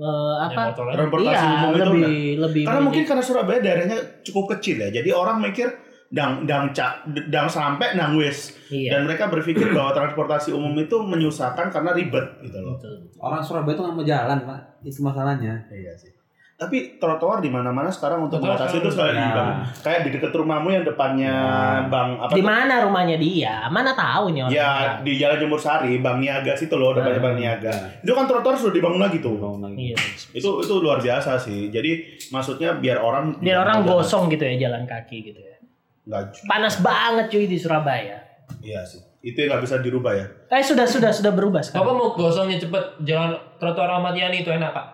[0.00, 0.62] Naik apa?
[0.72, 4.88] Transportasi Iya, umum itu lebih lebih Karena mungkin karena Surabaya daerahnya cukup kecil ya.
[4.88, 5.68] Jadi orang mikir
[6.10, 6.92] dang dang cak
[7.26, 8.58] dang sampai dang wis.
[8.66, 8.92] iya.
[8.92, 12.74] Dan mereka berpikir bahwa transportasi umum itu menyusahkan karena ribet gitu loh.
[12.74, 13.06] Betul.
[13.16, 14.60] Orang Surabaya itu nggak mau jalan pak.
[14.80, 15.54] Itu masalahnya.
[15.68, 16.10] Iya sih.
[16.56, 19.22] Tapi trotoar di mana-mana sekarang untuk mengatasi itu sekali Ya.
[19.24, 19.56] dibangun.
[19.80, 21.88] Kayak di dekat rumahmu yang depannya Ya.
[21.88, 23.64] Bang apa Di mana rumahnya dia?
[23.66, 24.52] Mana tahu nih orang.
[24.52, 24.70] Ya
[25.00, 27.24] di Jalan Jemur Sari, Bang Niaga situ loh, depannya Ah.
[27.24, 27.72] Bang Niaga.
[27.98, 29.40] Itu kan trotoar sudah dibangun lagi tuh.
[29.40, 29.88] Bangun lagi.
[29.88, 29.96] Iya.
[30.34, 31.70] Itu itu luar biasa sih.
[31.70, 31.90] Jadi
[32.28, 35.56] maksudnya biar orang Biar orang jalan- gosong gitu ya jalan kaki gitu ya.
[36.02, 38.16] Nggak- Panas banget cuy di Surabaya.
[38.58, 39.00] Iya sih.
[39.20, 40.26] Itu yang nggak bisa dirubah ya.
[40.48, 41.92] Eh sudah sudah sudah berubah Bapak sekarang.
[41.92, 44.86] mau gosongnya cepet jalan trotoar Ahmad Yani itu enak pak.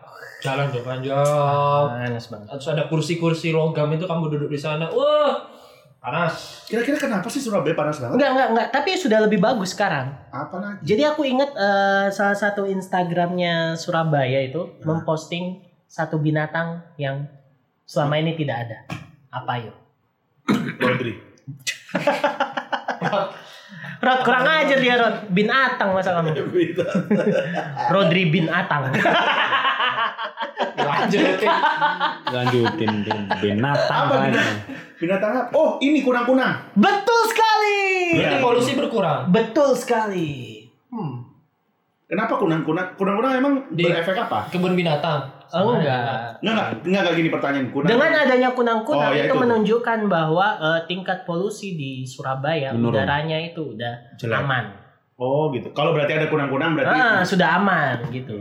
[0.42, 1.14] Jalan tuh panjang.
[1.88, 2.46] Panas banget.
[2.52, 4.90] Terus ada kursi-kursi logam itu kamu duduk di sana.
[4.90, 5.46] Wah
[5.96, 6.66] panas.
[6.66, 8.14] Kira-kira kenapa sih Surabaya panas banget?
[8.14, 10.10] Enggak enggak enggak, tapi sudah lebih bagus sekarang.
[10.28, 10.78] Apa lagi?
[10.84, 17.30] Jadi aku ingat eh, salah satu Instagramnya Surabaya itu memposting satu binatang yang
[17.82, 18.78] selama ini tidak ada.
[19.30, 19.85] Apa yuk?
[20.76, 21.12] Rodri.
[23.96, 25.16] Rod kurang aja dia Rod.
[25.28, 26.30] Bin Atang masa kamu.
[27.92, 28.92] Rodri bin Atang.
[30.76, 31.38] Lanjut.
[32.26, 33.20] Lanjutin Bin.
[33.36, 34.32] binatang Apa kan.
[34.96, 35.50] Binatang apa?
[35.52, 36.72] Oh, ini kunang-kunang.
[36.72, 37.80] Betul sekali.
[38.14, 38.42] Berarti Iya.
[38.42, 39.28] polusi berkurang.
[39.28, 40.62] Betul sekali.
[40.88, 41.26] Hmm.
[42.06, 42.94] Kenapa kunang-kunang?
[42.94, 44.46] Kunang-kunang emang Di- berefek apa?
[44.48, 45.35] Kebun binatang.
[45.48, 46.40] Oh, enggak.
[46.40, 47.88] Enggak, enggak, enggak, enggak gini pertanyaan kunang.
[47.88, 49.38] Dengan adanya kunang-kunang Oh, ya itu, itu.
[49.38, 52.98] menunjukkan bahwa eh, tingkat polusi di Surabaya Menurun.
[52.98, 54.38] udaranya itu udah Jelek.
[54.40, 54.64] aman.
[55.16, 55.70] Oh, gitu.
[55.70, 58.36] Kalau berarti ada kunang-kunang berarti Ah, sudah aman gitu.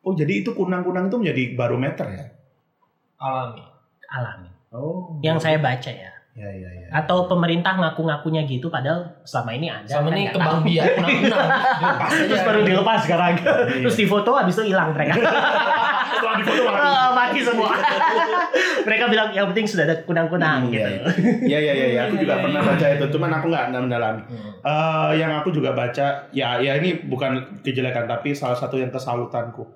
[0.00, 2.24] Oh, jadi itu kunang-kunang itu menjadi barometer ya?
[3.16, 3.62] Alami.
[4.08, 4.48] Alami.
[4.70, 5.20] Oh.
[5.20, 6.10] Yang saya baca ya.
[6.32, 6.88] Ya, ya, ya.
[6.90, 9.84] Atau pemerintah ngaku-ngakunya gitu padahal selama ini ada.
[9.84, 10.64] Kan nih nggak kembang tahu.
[10.64, 10.86] biak
[12.24, 13.32] Terus baru dilepas sekarang.
[13.84, 15.12] Terus difoto habis itu hilang mereka.
[16.22, 16.78] Setelah difoto mati.
[16.78, 17.70] Ah, mati semua.
[18.86, 20.86] mereka bilang yang penting sudah ada kunang-kunang Iya, gitu.
[21.42, 22.00] Iya, iya, iya, iya.
[22.06, 22.68] Aku juga Iya, pernah iya.
[22.70, 24.22] baca itu, cuman aku nggak mendalami.
[24.62, 29.66] Eh, yang aku juga baca, ya, ya ini bukan kejelekan, tapi salah satu yang kesalutanku.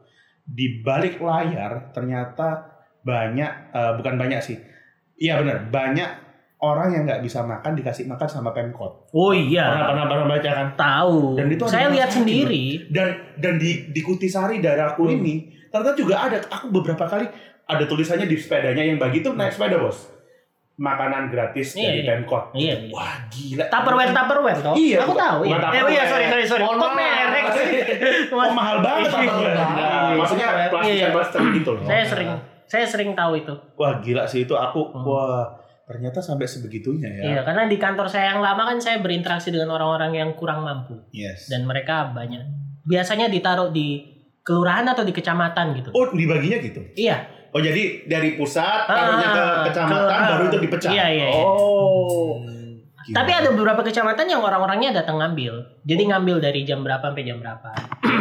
[0.43, 4.59] Di balik layar ternyata banyak, eh, bukan banyak sih.
[5.17, 6.11] Iya benar, banyak
[6.57, 9.13] orang yang nggak bisa makan dikasih makan sama pemkot.
[9.13, 9.67] Oh Pernah iya.
[9.85, 10.67] pernah pernah baca kan?
[10.73, 11.37] Tahu.
[11.37, 12.65] Dan itu Saya lihat masalah sendiri.
[12.89, 15.17] Dan dan di di Kutisari daerahku Hmm.
[15.19, 15.35] ini
[15.69, 16.37] ternyata juga ada.
[16.51, 17.27] Aku beberapa kali
[17.67, 20.15] ada tulisannya di sepedanya yang bagi itu naik sepeda bos.
[20.77, 21.73] Makanan gratis.
[21.73, 22.09] Iya, dari iya.
[22.13, 22.45] pemkot.
[22.53, 22.75] Iya.
[22.85, 22.93] iya.
[22.93, 23.65] Wah gila.
[23.73, 24.75] Tupperware Tupperware toh.
[24.77, 25.39] Iya, Aku tahu.
[25.49, 25.57] Iya.
[25.73, 26.63] Eh, iya sorry sorry sorry.
[26.69, 27.67] Mohon Kok merek sih?
[28.37, 29.57] Oh mahal banget Tupperware.
[29.57, 29.77] Mahal.
[29.81, 31.09] Nah, Maksudnya plastik Iya, iya.
[31.17, 31.83] plastik gitu loh.
[31.89, 32.31] Saya sering
[32.67, 33.55] saya sering tahu itu.
[33.81, 35.05] Wah gila sih itu aku Hmm.
[35.09, 35.45] wah
[35.87, 37.23] Ternyata sampai sebegitunya ya.
[37.31, 40.99] Iya, karena di kantor saya yang lama kan saya berinteraksi dengan orang-orang yang kurang mampu
[41.15, 41.47] Yes.
[41.47, 42.43] dan mereka banyak
[42.83, 44.16] biasanya ditaruh di
[44.47, 45.91] kelurahan atau di kecamatan gitu.
[45.91, 46.79] Oh, dibaginya gitu.
[46.95, 47.27] Iya.
[47.51, 50.91] Oh, jadi dari pusat taruhnya ke Ah, kecamatan ke- baru itu dipecah.
[50.95, 51.43] Iya, iya, iya.
[51.43, 52.39] Oh.
[53.07, 53.23] Gila.
[53.23, 55.79] Tapi ada beberapa kecamatan yang orang-orangnya datang ngambil.
[55.87, 57.71] Jadi ngambil dari jam berapa sampai jam berapa.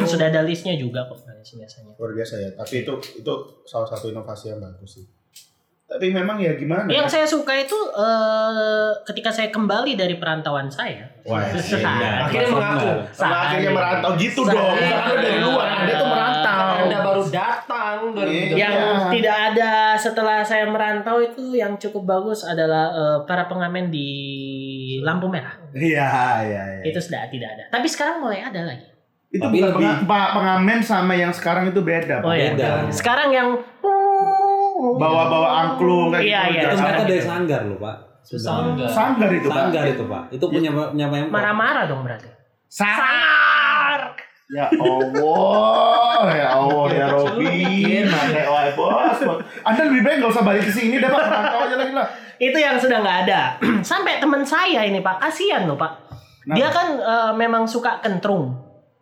[0.05, 1.97] Sudah ada listnya juga kok biasanya.
[1.97, 2.49] luar biasa ya.
[2.53, 3.33] Tapi itu itu
[3.65, 5.05] salah satu inovasi yang bagus sih.
[5.86, 6.89] Tapi memang ya gimana?
[6.89, 11.06] Yang saya suka itu eh, ketika saya kembali dari perantauan saya.
[11.21, 12.89] Wah, Nah, Akhirnya mengaku.
[13.15, 14.74] akhirnya merantau gitu dong.
[14.74, 16.65] Karena dari luar, Anda tuh merantau.
[16.82, 18.54] Anda baru datang 2017.
[18.56, 19.10] Yang Iya.
[19.12, 24.10] tidak ada setelah saya merantau itu yang cukup bagus adalah eh, para pengamen di
[25.02, 25.54] lampu merah.
[25.71, 26.10] Iya,
[26.43, 26.84] iya, iya.
[26.84, 27.63] Itu sudah tidak ada.
[27.69, 28.89] Tapi sekarang mulai ada lagi.
[29.28, 32.21] Itu Tapi bukan lebih- pengamen sama yang sekarang itu beda.
[32.21, 32.26] Pak.
[32.26, 32.54] Oh ya.
[32.54, 32.88] Beda.
[32.88, 33.50] Sekarang yang
[34.95, 36.54] Bawa-bawa angklung kayak Iya, gitu.
[36.54, 36.62] iya.
[36.69, 37.95] Itu mereka dari sanggar loh pak.
[38.26, 38.89] Sanggar.
[38.89, 39.58] Sanggar itu, Pak.
[39.58, 40.24] Sanggar itu pak.
[40.30, 41.30] Itu punya punya Pemkot.
[41.30, 42.30] marah-marah dong berarti.
[42.69, 44.17] Sangar.
[44.45, 47.65] Ya Allah, ya Allah, ya Robi,
[48.06, 49.39] mana wah bos, bos.
[49.65, 52.08] Anda lebih baik nggak usah balik ke sini deh pak, merantau aja lagi lah.
[52.38, 53.41] Itu yang sudah nggak ada.
[53.89, 55.91] Sampai teman saya ini Pak, kasihan loh Pak.
[56.45, 58.54] Dia kan eh, memang suka kentrung.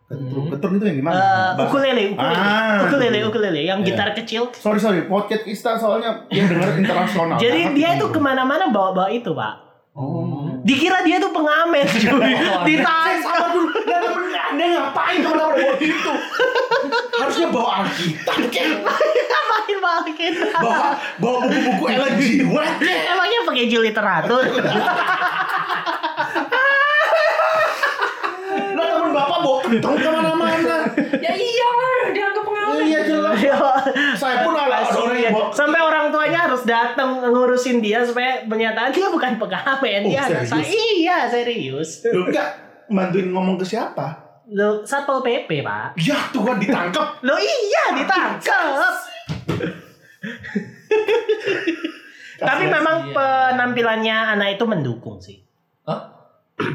[0.03, 1.15] Ketrung, ketrung itu yang gimana?
[1.15, 3.87] Eh, Bahasa- ukulele, ukulele, Ah, ukulele, ukulele, yang Iya.
[3.87, 4.43] gitar kecil.
[4.53, 7.35] Sorry sorry, podcast kita soalnya yang dengar internasional.
[7.35, 8.05] Jadi Nah, dia gitu.
[8.05, 9.53] itu ke mana-mana bawa-bawa itu Pak.
[9.93, 10.49] Oh.
[10.61, 12.33] Dikira dia tuh pengamen, cuy.
[12.67, 13.19] Ditangkap.
[13.21, 13.69] Sabar dulu,
[14.43, 16.11] Anda ngapain ke mana-mana bawa gitu?
[17.15, 18.69] Harusnya bawa Alkitab, kan?
[19.23, 20.47] Ngapain bawa kita?
[20.55, 20.87] bawa
[21.17, 22.23] bawa buku-buku Ellen G.
[22.43, 22.79] White.
[22.83, 24.43] Emangnya pakai jil literatur?
[28.73, 30.75] Lah temen bapak bawa kentrung ke mana-mana.
[31.19, 31.69] Ya iya,
[32.09, 32.83] dianggap pengamen.
[32.83, 33.37] Iya jelas.
[34.15, 38.43] Saya pun ala ada orang yang bawa Sampai orang tuanya harus datang ngurusin dia supaya
[38.43, 40.63] pernyataan dia bukan pengamen, Oh, dia anak saya.
[40.63, 40.71] serius?
[40.95, 41.89] Iya, serius.
[42.07, 42.49] Lu enggak
[42.87, 44.23] bantuin ngomong ke siapa?
[44.49, 45.95] Lo Satpol PP, Pak.
[45.97, 47.19] Ya tuh kan ditangkap.
[47.21, 48.93] Lo iya ditangkap.
[52.35, 55.39] Tapi memang penampilannya anak itu mendukung sih.
[55.83, 56.12] Hah?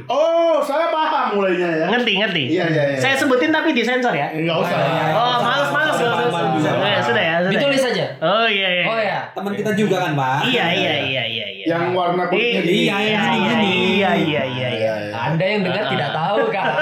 [0.07, 1.87] Oh, saya paham mulainya ya.
[1.89, 2.43] Ngerti, ngerti.
[2.51, 2.99] Iya, iya, iya.
[2.99, 4.29] Saya sebutin tapi disensor ya.
[4.31, 4.79] Enggak usah.
[5.13, 5.97] Oh, males, males.
[6.29, 6.65] Males.
[6.65, 7.53] Eh, sudah ya, sudah.
[7.53, 8.05] Ditulis aja.
[8.19, 8.85] Oh iya iya.
[8.85, 9.19] Oh ya.
[9.31, 10.39] Teman kita juga kan pak.
[10.45, 11.65] Iya iya iya iya iya.
[11.69, 12.73] Yang warna kulitnya Iya gini.
[12.79, 14.69] iya iya iya iya iya iya.
[14.69, 15.13] Iya, iya.
[15.15, 15.91] Anda yang dengar Ah.
[15.91, 16.67] tidak tahu kan?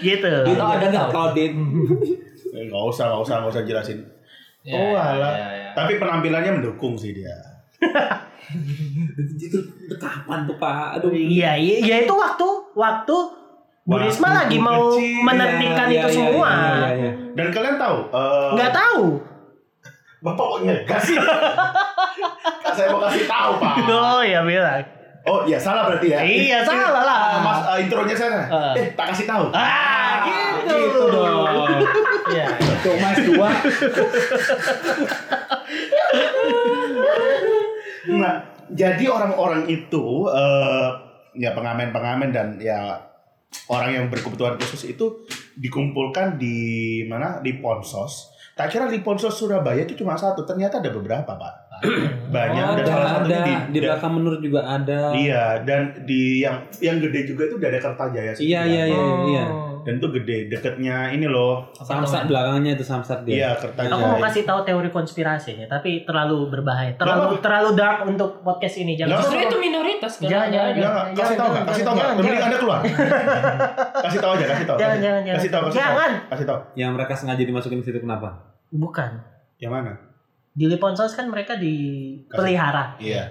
[0.00, 0.32] Gitu.
[0.46, 1.08] Itu ada tahu.
[1.10, 1.52] Claudin.
[2.54, 3.98] Enggak Eh, usah, enggak usah, enggak usah jelasin.
[4.62, 5.32] Ya, Oh, alah.
[5.32, 5.68] ya, ya.
[5.74, 7.34] Tapi penampilannya mendukung sih dia.
[9.36, 11.00] Itu, itu kapan tuh pak?
[11.00, 11.10] Aduh.
[11.10, 13.16] Iya iya ya itu waktu waktu
[13.84, 16.48] Bu Risma lagi mau kecil, menertibkan Iya, itu iya, semua.
[16.48, 17.12] iya, iya, iya.
[17.36, 17.96] Dan kalian tahu?
[18.56, 19.04] Nggak tahu.
[20.24, 21.16] Bapak kok ngegas sih?
[22.64, 23.74] Kan saya mau kasih tahu, Pak.
[23.92, 24.80] Oh ya bilang.
[25.24, 26.20] Oh, iya salah berarti ya.
[26.24, 27.16] Iya, salah lah.
[27.16, 28.44] Ah, Mas eh, intronya saya.
[28.48, 28.72] Ah.
[28.72, 29.52] Eh, tak kasih tahu.
[29.52, 30.76] Ah gitu.
[30.80, 31.44] Gitu dong.
[32.32, 32.46] Iya.
[32.80, 33.48] Tuh mas dua.
[38.12, 40.90] Nah, jadi orang-orang itu eh
[41.34, 43.00] ya pengamen-pengamen dan ya
[43.70, 45.26] orang yang berkebutuhan khusus itu
[45.58, 48.34] dikumpulkan di mana di Ponsos.
[48.54, 51.54] Tak kira di Ponsos Surabaya itu cuma satu, ternyata ada beberapa, Pak.
[52.34, 53.46] Banyak dan ada, salah satunya ada.
[53.46, 55.00] di, Di, belakang menurut juga ada.
[55.14, 58.44] Iya, dan di yang yang gede juga itu dari Kertajaya sih.
[58.48, 59.46] Iya iya iya iya.
[59.84, 61.68] Dan itu gede, deketnya ini loh.
[61.76, 63.34] Samsat belakangnya itu samsat dia.
[63.36, 63.92] Iya, Kertajaya.
[63.92, 68.96] Aku mau kasih tahu teori konspirasinya, tapi terlalu berbahaya, terlalu terlalu dark untuk podcast ini.
[68.96, 69.12] Jangan.
[69.12, 70.28] Nggak Justru itu minoritas kan?
[70.32, 71.04] Jangan, jangan, enggak.
[71.14, 71.64] kasih tahu enggak?
[71.68, 72.08] Kasih tahu enggak?
[72.08, 72.48] Jangan, Mending jangan.
[72.48, 72.80] Anda keluar.
[74.08, 74.76] kasih tahu aja, kasih tahu.
[74.80, 75.36] Jangan, kasih- jangan, jangan.
[75.36, 75.84] Kasih tahu, kasih tahu.
[75.84, 76.10] Jangan.
[76.32, 76.58] Kasih tahu.
[76.74, 78.28] Yang mereka sengaja dimasukin ke situ kenapa?
[78.72, 79.10] Bukan.
[79.60, 79.92] Yang mana?
[80.54, 82.94] Di Liponsos kan mereka dipelihara.
[82.96, 83.26] Iya.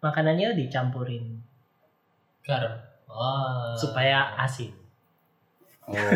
[0.00, 1.40] Makanannya dicampurin
[2.40, 2.76] Garam.
[3.06, 3.72] Wah.
[3.74, 4.72] supaya asin.
[5.84, 5.94] Oh.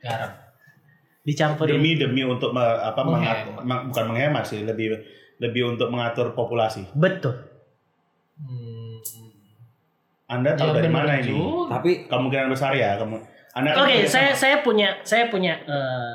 [0.00, 0.30] garam.
[1.20, 1.76] Dicampurin.
[1.76, 3.36] demi demi untuk me- apa Menghemat.
[3.44, 4.94] mengatur, ma- bukan menghemat sih, lebih
[5.36, 6.86] lebih untuk mengatur populasi.
[6.92, 7.34] Betul.
[8.36, 9.02] Hmm.
[10.26, 11.30] Anda tahu Ya, dari mana ini?
[11.30, 11.76] juga.
[11.76, 13.18] Tapi Kemungkinan besar ya, kamu.
[13.52, 16.12] Anda kan Oke, kerja saya sama- saya punya saya punya eh,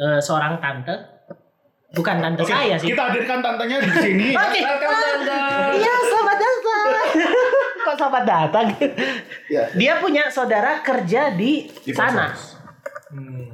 [0.00, 0.94] eh, seorang tante.
[1.90, 2.94] Bukan tante Oke, saya sih.
[2.94, 4.26] Kita hadirkan tantenya di sini.
[4.38, 4.60] Oke.
[5.74, 6.82] Iya, selamat datang.
[7.86, 8.66] Kok selamat datang?
[9.50, 9.66] Ya.
[9.74, 12.30] Dia punya saudara kerja di, Di sana.
[13.10, 13.50] Hmm.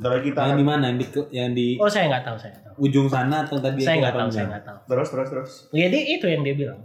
[0.00, 0.90] Lagi kita yang di mana?
[0.90, 2.74] Yang di yang di Oh, saya nggak tahu, saya nggak tahu.
[2.80, 4.78] ujung sana atau tadi Saya nggak tahu, saya nggak tahu.
[4.88, 5.50] terus terus terus.
[5.70, 6.80] Jadi itu yang dia bilang.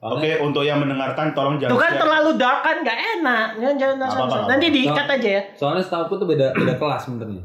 [0.00, 2.00] Oke, untuk yang mendengarkan tolong jangan Tuh kan share.
[2.00, 3.48] terlalu dark kan nggak enak.
[3.60, 3.96] Jangan jangan
[4.48, 5.42] Nanti diikat aja ya.
[5.54, 7.44] Soalnya setahu tuh beda beda kelas sebenarnya.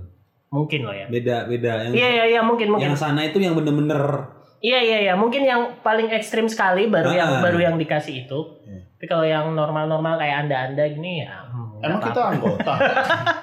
[0.54, 1.10] Mungkin loh ya.
[1.10, 2.86] Beda beda yang Iya iya iya mungkin mungkin.
[2.86, 4.30] yang sana itu yang bener-bener
[4.62, 7.42] Iya iya iya mungkin yang paling ekstrim sekali baru yang Ah.
[7.42, 8.40] baru yang dikasih itu.
[8.64, 8.80] Iya.
[8.94, 11.44] Tapi kalau yang normal-normal kayak anda-anda gini ya.
[11.44, 12.74] hmm, Emang kita anggota?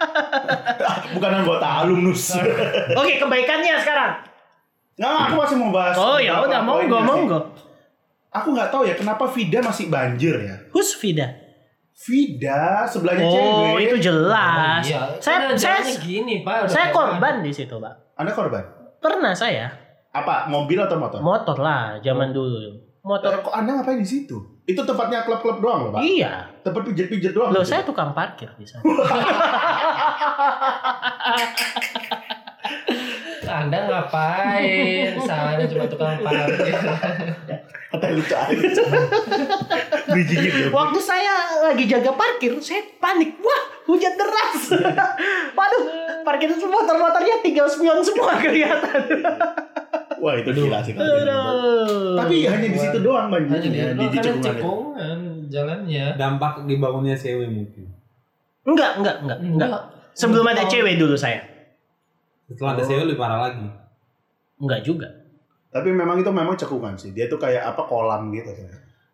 [1.13, 2.33] Bukan anggota alumnus.
[3.01, 4.13] Oke kebaikannya sekarang.
[4.97, 5.97] Nggak, aku masih mau bahas.
[5.97, 7.41] Oh ya udah monggo monggo.
[8.31, 10.57] Aku nggak tahu ya kenapa Vida masih banjir ya.
[10.71, 11.40] Who's Vida?
[12.01, 13.85] Vida sebelahnya Oh cewek.
[13.85, 14.81] itu jelas.
[14.83, 14.99] Iya.
[15.21, 16.65] Saya saya gini, Pak.
[16.65, 17.93] udah saya korban di situ pak.
[18.17, 18.63] Anda korban?
[18.97, 19.69] Pernah saya
[20.11, 21.19] Apa mobil atau motor?
[21.21, 22.01] motor lah Oh.
[22.01, 22.57] zaman dulu.
[23.01, 23.31] Motor.
[23.31, 24.37] Eh, Kok Anda ngapain di situ?
[24.63, 26.01] Itu tempatnya klub-klub doang loh, Pak.
[26.01, 26.47] Iya.
[26.61, 27.49] Tempat pijat-pijat doang.
[27.51, 28.81] Loh saya tukang parkir di sana.
[33.61, 35.21] Anda ngapain?
[35.21, 36.75] Sana cuma tukang parkir.
[37.91, 38.83] Kata lucu aja.
[40.71, 41.35] Waktu saya
[41.69, 43.37] lagi jaga parkir, saya panik.
[43.43, 44.73] Wah, hujan deras.
[45.53, 45.83] Waduh,
[46.25, 49.01] parkir semua motor-motornya tinggal spion semua kelihatan.
[50.21, 51.33] Wah itu gila sih kalau gitu.
[52.17, 55.19] Tapi hanya di situ doang Hanya di banjirnya di, karena cekungan
[55.49, 56.07] jalannya.
[56.21, 57.85] dampak dibangunnya cewek mungkin.
[58.69, 59.83] enggak, enggak, enggak, enggak.
[60.13, 61.41] Sebelum ada cewek dulu saya.
[62.51, 63.67] Setelah ada cewek lebih parah lagi.
[64.59, 65.09] Enggak juga.
[65.71, 67.15] Tapi memang itu memang cekungan sih.
[67.15, 68.51] Dia tuh kayak apa kolam gitu.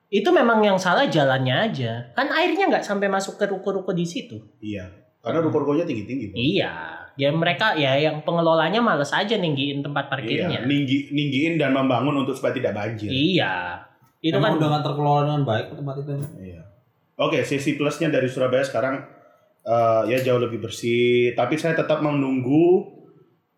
[0.08, 2.16] Itu memang yang salah jalannya aja.
[2.16, 4.40] Kan airnya nggak sampai masuk ke ruko-ruko di situ.
[4.64, 4.88] Iya.
[5.20, 6.32] Karena ruko-rukonya tinggi-tinggi.
[6.32, 7.04] Iya.
[7.16, 10.58] Ya mereka ya yang pengelolanya males aja ninggiin tempat Iya, parkirnya.
[10.64, 13.08] ninggi, ninggiin dan membangun untuk supaya tidak banjir.
[13.12, 13.84] Iya.
[14.24, 16.12] Itu Emang kan udah gak terkelola dengan baik tempat itu.
[16.40, 16.62] Iya.
[17.16, 19.00] Oke, sisi plusnya dari Surabaya sekarang
[19.64, 21.36] eh, ya jauh lebih bersih.
[21.36, 22.95] Tapi saya tetap menunggu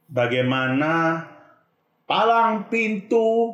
[0.09, 1.25] bagaimana
[2.03, 3.53] palang pintu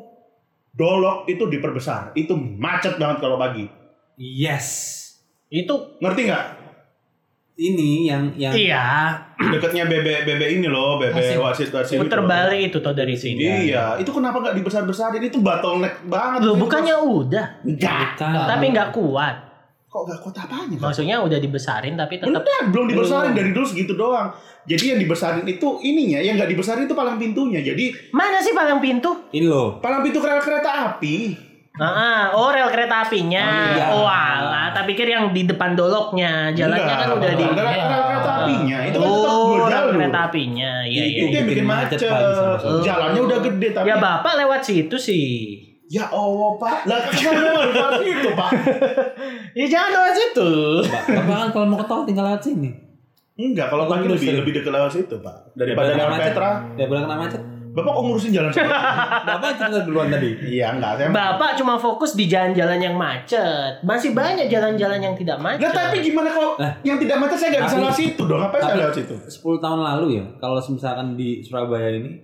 [0.71, 2.14] dolok itu diperbesar.
[2.14, 3.67] Itu macet banget kalau pagi.
[4.14, 5.03] Yes.
[5.51, 5.71] itu
[6.03, 6.47] Ngerti nggak?
[7.55, 9.14] Ini yang yang iya
[9.55, 11.38] Dekatnya bebek bebek ini loh, bebek Wasit.
[11.38, 11.95] wasit wasit.
[11.95, 12.27] itu puter loh.
[12.27, 13.71] balik itu tuh dari sini.
[13.71, 15.23] Iya, itu kenapa nggak dibesar-besarin?
[15.23, 16.43] Itu bottleneck banget.
[16.43, 16.62] Loh Itu.
[16.67, 18.19] bukannya udah, Enggak.
[18.19, 18.47] Bukan.
[18.51, 19.37] tapi nggak kuat.
[19.95, 20.75] Kok nggak kuat apanya?
[20.75, 20.91] Kak?
[20.91, 23.39] Maksudnya udah dibesarin tapi tetap Bener, belum dibesarin Belum.
[23.39, 24.27] dari dulu segitu doang.
[24.67, 27.63] Jadi yang dibesarin itu ininya, yang nggak dibesarin itu palang pintunya.
[27.63, 29.31] Jadi mana sih palang pintu?
[29.31, 29.79] ini loh.
[29.79, 31.39] palang pintu rel kereta api.
[31.75, 33.43] Ah, oh rel kereta apinya.
[33.43, 33.85] Oh, iya.
[33.93, 36.51] Oh alah, tak pikir yang di depan doloknya.
[36.51, 38.79] Jalannya Enggak, kan udah di rel, rel kereta apinya.
[38.83, 39.93] Itu kan tetap Oh, jalur.
[39.95, 40.71] kereta apinya.
[40.83, 41.05] Iya, iya.
[41.07, 41.37] itu iya.
[41.39, 41.99] yang bikin macet.
[42.83, 45.31] Jalannya udah gede tapi Ya Bapak lewat situ sih.
[45.92, 48.51] Ya Allah Pak, lah kenapa nggak lewat itu Pak?
[49.59, 50.51] Ya jangan lewat situ.
[51.12, 52.73] Bapak kan kalau mau ke tol tinggal lewat sini.
[53.37, 55.53] Enggak, kalau terus lebih lebih dekat lewat situ Pak.
[55.53, 56.18] Daripada lewat.
[56.18, 56.51] Petra.
[56.75, 57.42] Daripada kena macet.
[57.75, 58.51] Bapak kok ngurusin jalan?
[59.29, 60.31] Bapak cerita duluan tadi.
[60.47, 63.83] Iya enggak, saya Bapak cuma fokus di jalan-jalan yang macet.
[63.83, 65.68] Masih banyak jalan-jalan yang tidak macet.
[65.68, 66.79] Lah tapi gimana kalau Lah.
[66.87, 68.40] yang tidak macet saya nggak bisa lewat situ dong?
[68.40, 69.14] Ngapain saya lewat situ?
[69.18, 72.14] 10 tahun lalu ya, kalau misalkan di Surabaya ini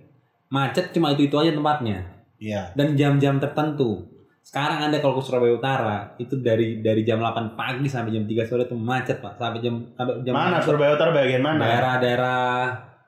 [0.47, 2.73] macet cuma itu-itu aja tempatnya Iya.
[2.73, 4.09] dan jam-jam tertentu.
[4.41, 8.41] Sekarang Anda kalau ke Surabaya Utara itu dari dari jam 8 pagi sampai jam 3
[8.41, 9.37] sore itu macet, Pak.
[9.37, 11.61] Sampai jam sampai jam Mana Surabaya Utara bagian mana?
[11.61, 12.41] daerah-daerah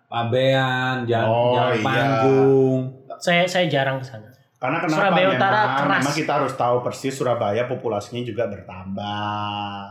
[0.06, 1.82] Pabean, Jalan, Oh, Jalan iya.
[1.82, 2.80] Panggung.
[3.18, 4.30] Saya saya jarang ke sana.
[4.62, 6.02] Karena kenapa Surabaya memang, Utara keras.
[6.06, 9.90] memang kita harus tahu persis Surabaya populasinya juga bertambah.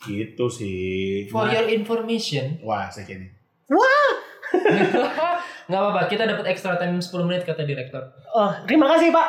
[0.00, 1.30] Gitu sih.
[1.30, 3.30] For your information, Wah, segini.
[5.68, 6.00] nggak apa-apa.
[6.08, 8.02] Kita dapat extra time 10 menit kata direktur.
[8.32, 9.28] Oh, terima kasih Pak.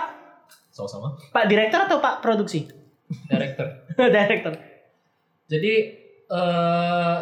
[0.72, 1.20] Sama-sama.
[1.36, 2.66] Pak direktur atau Pak produksi?
[3.28, 3.68] Direktur.
[4.16, 4.54] direktur.
[5.52, 5.74] Jadi
[6.30, 7.18] eh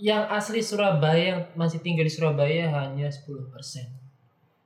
[0.00, 3.52] yang asli Surabaya yang masih tinggal di Surabaya hanya 10%.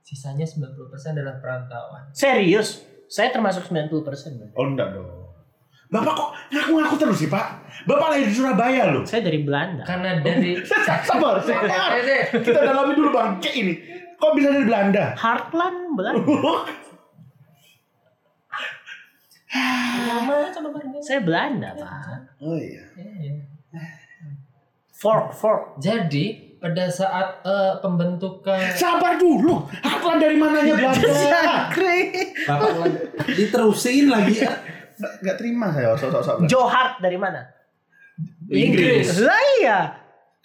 [0.05, 2.13] Sisanya 90% adalah perantauan.
[2.15, 2.85] Serius?
[3.11, 3.91] Saya termasuk 90%
[4.39, 4.51] Bang.
[4.55, 5.25] Oh, enggak dong.
[5.85, 7.45] Bapak kok ngaku-ngaku terus sih, Pak?
[7.85, 9.03] Bapak lahir di Surabaya loh.
[9.05, 9.85] Saya dari Belanda.
[9.85, 10.57] Karena dari
[11.07, 12.01] Sabar, sabar.
[12.41, 13.73] Kita dalami dulu bangke ini.
[14.15, 15.05] Kok bisa dari Belanda?
[15.19, 16.23] Heartland Belanda.
[21.05, 22.41] Saya Belanda, Pak.
[22.43, 22.83] oh iya.
[22.97, 23.33] Iya.
[24.95, 25.63] Fork, fork.
[25.79, 29.69] Jadi pada saat eh, pembentukan Sabar dulu.
[29.85, 31.07] Heartland dari mananya Belanda?
[32.47, 32.87] Bapak
[33.35, 34.51] diterusin lagi ya.
[34.95, 36.47] Nggak nggak terima saya sok-sok.
[36.47, 37.43] Joe Hart dari mana?
[38.47, 39.19] Inggris.
[39.19, 39.79] Lah iya.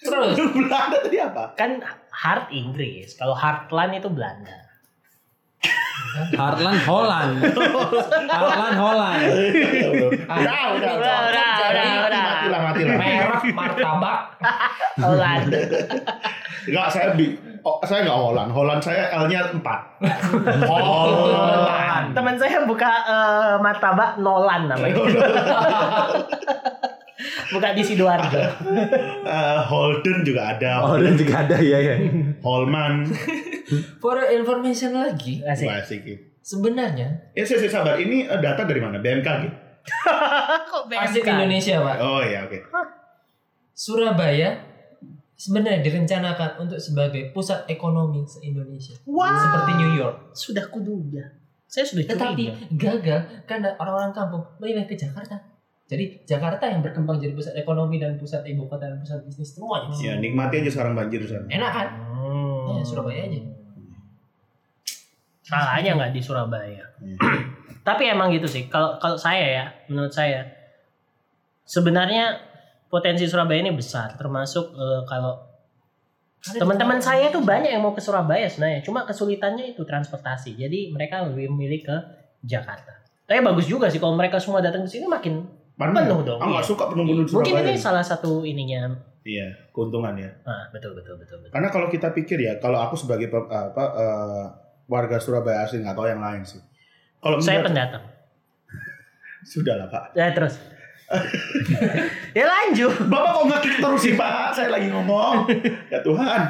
[0.01, 1.55] terus Belanda tadi apa?
[1.55, 1.79] Kan
[2.21, 3.17] Hart Inggris.
[3.17, 4.53] Kalau Heartland itu Belanda.
[6.37, 7.33] Heartland Holland.
[8.29, 9.21] Heartland Holland.
[9.25, 12.21] Udah, udah, Udah, udah, udah, udah.
[12.21, 12.97] Mati lah, mati lah.
[12.99, 14.19] merah martabak
[15.01, 15.49] Holland.
[16.69, 17.33] Enggak, saya bi
[17.65, 18.49] oh, saya enggak Holland.
[18.53, 20.69] Holland saya L-nya 4.
[20.69, 22.07] Holland.
[22.13, 24.93] Teman saya buka eh, martabak Nolan namanya.
[27.51, 28.41] Buka di Sidoarjo.
[29.21, 30.83] Eh, Holden juga ada.
[30.99, 31.95] Dan juga ada ya ya.
[32.43, 33.07] Holman.
[34.03, 35.67] For information lagi, Asik.
[35.67, 36.03] Wah, asik.
[36.43, 37.95] sebenarnya Ya, saya, saya sabar.
[37.95, 38.99] Ini eh, data dari mana?
[38.99, 39.43] BMKG.
[40.71, 41.95] Kok asli Indonesia pak.
[42.03, 42.59] Oh iya, oke.
[43.73, 44.61] Surabaya
[45.33, 48.93] sebenarnya direncanakan untuk sebagai pusat ekonomi se-Indonesia.
[49.09, 49.25] Wow.
[49.33, 50.15] Seperti New York.
[50.37, 51.23] Sudah kuduga.
[51.65, 52.43] Saya sudah Tetapi
[52.77, 52.99] curiga.
[52.99, 55.39] gagal karena orang-orang kampung memilih ke Jakarta.
[55.91, 59.91] Jadi Jakarta yang berkembang jadi pusat ekonomi dan pusat ibu kota dan pusat bisnis semuanya.
[59.99, 61.43] Ya, nikmati aja sekarang banjir sana.
[61.51, 61.87] Enak kan?
[61.99, 62.79] Hmm.
[62.79, 63.39] Ya, Surabaya aja.
[65.43, 66.85] Salahnya nggak di Surabaya.
[66.95, 67.19] Hmm.
[67.87, 68.71] Tapi emang gitu sih.
[68.71, 70.47] Kalau kalau saya ya, menurut saya
[71.67, 72.39] sebenarnya
[72.87, 74.15] potensi Surabaya ini besar.
[74.15, 75.43] Termasuk eh, kalau
[76.55, 78.79] teman-teman saya tuh banyak yang mau ke Surabaya sebenarnya.
[78.79, 80.55] Cuma kesulitannya itu transportasi.
[80.55, 81.95] Jadi mereka lebih memilih ke
[82.47, 83.03] Jakarta.
[83.27, 86.03] Tapi bagus juga sih kalau mereka semua datang ke sini makin Mana?
[86.03, 86.69] Penuh dong, Ah, nggak iya.
[86.69, 87.63] suka di mungkin Surabaya.
[87.63, 88.91] ini salah satu ininya.
[89.21, 90.29] Iya, keuntungan ya.
[90.43, 91.51] Ah, betul betul betul betul.
[91.51, 94.45] Karena kalau kita pikir ya, kalau aku sebagai apa eh,
[94.85, 96.61] warga Surabaya asli nggak tahu yang lain sih.
[97.17, 98.01] Kalau Saya pendatang.
[99.47, 100.03] sudah lah Pak.
[100.13, 100.57] Ya terus.
[102.37, 102.93] ya lanjut.
[103.03, 104.53] Bapak kok nggak terus sih Pak?
[104.53, 105.49] Saya lagi ngomong.
[105.87, 106.41] ya Tuhan.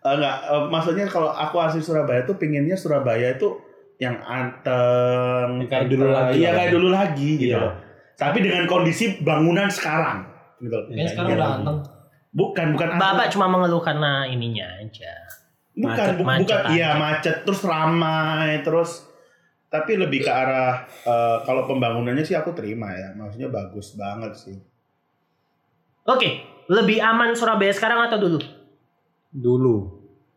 [0.00, 3.56] Enggak, eh, maksudnya kalau aku asli Surabaya tuh pinginnya Surabaya itu
[3.96, 6.56] yang anteng, kayak dulu lagi Iya lah.
[6.58, 7.62] kayak dulu lagi gitu Iya.
[7.62, 7.72] loh.
[8.14, 10.24] Tapi dengan kondisi bangunan sekarang.
[10.56, 10.78] Gitu.
[10.86, 11.36] Kayaknya sekarang Iya.
[11.36, 11.78] udah anteng.
[12.30, 13.00] Bukan, bukan anteng.
[13.00, 15.12] Bapak cuma mengeluh karena ininya aja.
[15.72, 19.10] bukan, Macet, bu- macet bukan, iya macet terus ramai terus
[19.66, 24.54] tapi lebih ke arah eh, kalau pembangunannya sih aku terima ya, maksudnya bagus banget sih.
[26.04, 26.28] Oke,
[26.68, 28.38] lebih aman Surabaya sekarang atau dulu?
[29.32, 29.76] Dulu.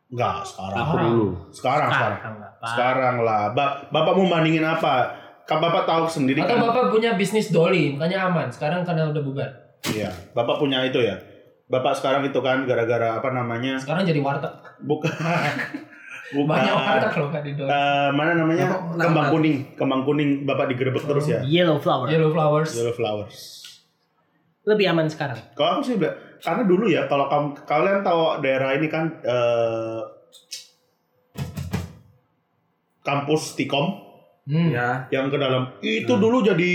[0.10, 0.78] Enggak, sekarang.
[0.80, 1.28] Aku dulu.
[1.52, 2.20] Sekarang, sekarang.
[2.42, 2.66] apa.
[2.66, 3.44] Sekarang lah.
[3.52, 4.94] Ba- Bapak mau bandingin apa?
[5.48, 6.68] Kan Bapak tahu sendiri Atau kan.
[6.68, 8.52] bapak punya bisnis doli, makanya aman.
[8.52, 9.48] Sekarang karena udah bubar.
[9.88, 10.12] Iya.
[10.36, 11.16] Bapak punya itu ya.
[11.68, 13.80] Bapak sekarang itu kan gara-gara apa namanya?
[13.80, 14.52] Sekarang jadi warteg.
[14.84, 15.08] Bukan.
[16.36, 16.52] Bukan.
[16.52, 17.72] Banyak warteg loh kan di doli.
[17.72, 18.66] Eh, mana namanya?
[18.68, 19.58] Nama- Kembang nama- kuning.
[19.80, 21.40] Kembang kuning Bapak digerebek terus ya.
[21.42, 22.12] Yellow flower.
[22.12, 22.72] Yellow flowers.
[22.76, 23.38] Yellow flowers.
[24.68, 25.40] Lebih aman sekarang.
[25.56, 25.96] Kalau aku sih
[26.38, 30.02] karena dulu ya kalau kamu kalian tahu daerah ini kan eh,
[33.02, 34.07] kampus Tikom
[34.48, 34.72] Hmm.
[34.72, 35.04] Ya.
[35.10, 36.22] yang ke dalam itu Hmm.
[36.22, 36.72] dulu jadi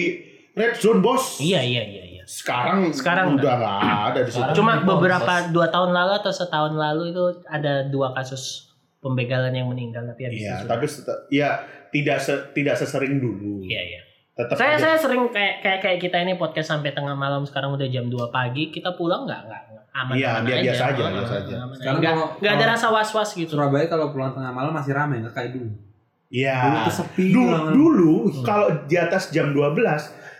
[0.52, 1.38] red zone bos.
[1.38, 2.24] Iya iya iya iya.
[2.24, 4.44] Sekarang Sekarang udah nggak ada di situ.
[4.54, 5.50] Cuma di beberapa proses.
[5.50, 8.68] dua tahun lalu atau setahun lalu itu ada dua kasus
[8.98, 10.84] pembegalan yang meninggal tapi habis Iya, itu tapi
[11.30, 11.48] ya
[11.88, 13.60] tidak se- tidak sesering dulu.
[13.60, 14.00] Iya iya.
[14.32, 14.84] Tetap Saya aja.
[14.86, 18.28] saya sering kayak kayak kayak kita ini podcast sampai tengah malam sekarang udah jam 2
[18.28, 19.62] pagi kita pulang nggak nggak
[19.92, 20.64] aman Iya, aman biar- aja.
[20.66, 21.52] biasa aja, Aman, biasa aja.
[21.54, 21.76] aman, aman.
[21.76, 23.52] Sekarang nggak kalau- nggak ada rasa was was gitu.
[23.52, 25.68] Surabaya kalau pulang tengah malam masih ramai nggak kayak dulu.
[26.32, 26.56] Iya.
[26.64, 27.72] Dulu tuh sepi Dulu, banget.
[27.72, 28.12] dulu
[28.42, 29.76] kalau di atas jam 12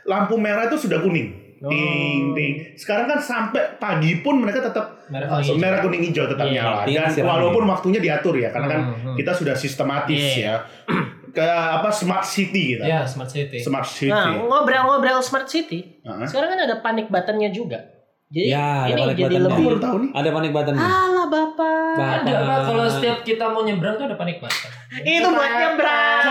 [0.04, 1.28] lampu merah itu sudah kuning.
[1.60, 1.70] Oh.
[1.70, 2.52] Ting ting.
[2.74, 5.60] Sekarang kan sampai pagi pun mereka tetap Merah eh, kuning.
[5.60, 9.14] merah kuning hijau tetap Iya, nyala dan walaupun waktunya diatur ya karena kan Hmm, hmm.
[9.14, 10.42] kita sudah sistematis Iya.
[10.42, 10.54] ya.
[11.32, 12.84] Ke apa smart city kita.
[12.84, 13.56] Ya, smart city.
[13.56, 14.10] Smart city.
[14.10, 16.26] Nah ngobrol-ngobrol smart city Heeh.
[16.26, 17.91] sekarang kan ada panic buttonnya juga.
[18.32, 20.10] Jadi Ya, ada ini panic jadi lebih baru tahu nih.
[20.14, 20.74] Ada panik button.
[20.74, 21.94] Alah bapak.
[21.94, 24.70] Ada pak kalau setiap kita mau nyebrang tuh ada panik button.
[24.98, 26.24] Itu buat nyebrang.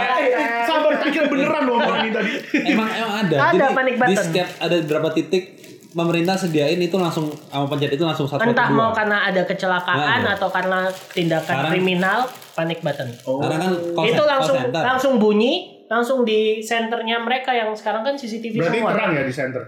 [0.00, 2.30] Eh, sabar pikir beneran loh omongan ini tadi.
[2.66, 3.36] emang emang ada.
[3.46, 4.24] Ada Jadi panic di button.
[4.24, 5.42] setiap ada beberapa titik
[5.90, 10.32] pemerintah sediain itu langsung sama pencet itu langsung satu Entah mau karena ada kecelakaan Nah,
[10.32, 12.18] atau karena tindakan Sekarang- kriminal,
[12.54, 13.10] panic button.
[13.24, 13.42] Oh.
[13.42, 14.80] Karena kan call itu call langsung center.
[14.80, 15.52] langsung bunyi,
[15.84, 18.92] langsung di senternya mereka yang sekarang kan CCTV Berarti semua.
[18.94, 19.62] terang ya di center.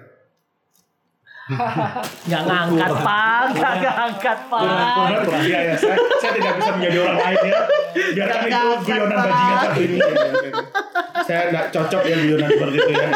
[2.28, 4.60] Nggak ngangkat pak, nggak ngangkat pak.
[4.62, 5.42] Kurang, kurang.
[5.42, 7.54] Iya ya, saya, saya tidak bisa menjadi orang lain ya.
[8.12, 9.96] Biarkan itu guyonan bajingan satu ini.
[9.96, 10.52] Ya, ya, ya.
[11.22, 13.08] Saya nggak cocok ya guyonan seperti itu ya.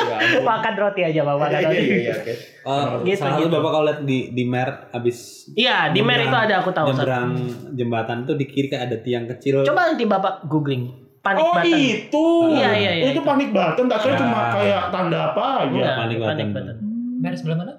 [0.43, 1.79] Makan roti aja pak, makan Iya, roti.
[1.81, 2.33] iya, iya, oke.
[2.63, 3.47] Uh, Gitu, salah gitu.
[3.47, 5.19] satu bapak kalau lihat di di mer abis
[5.55, 6.87] Iya di Mer itu ada aku tahu.
[6.89, 6.99] satu.
[6.99, 7.31] nyebrang
[7.73, 9.63] jembatan tuh di kiri kayak ada tiang kecil.
[9.63, 11.67] Coba nanti bapak googling panik Oh button.
[11.71, 12.27] itu.
[12.53, 13.23] Iya, iya, iya, Itu itu.
[13.23, 15.83] panik button, tak kira cuma kayak tanda apa aja.
[16.01, 16.75] Panik panik, button.
[17.17, 17.75] Merah sebelah mana?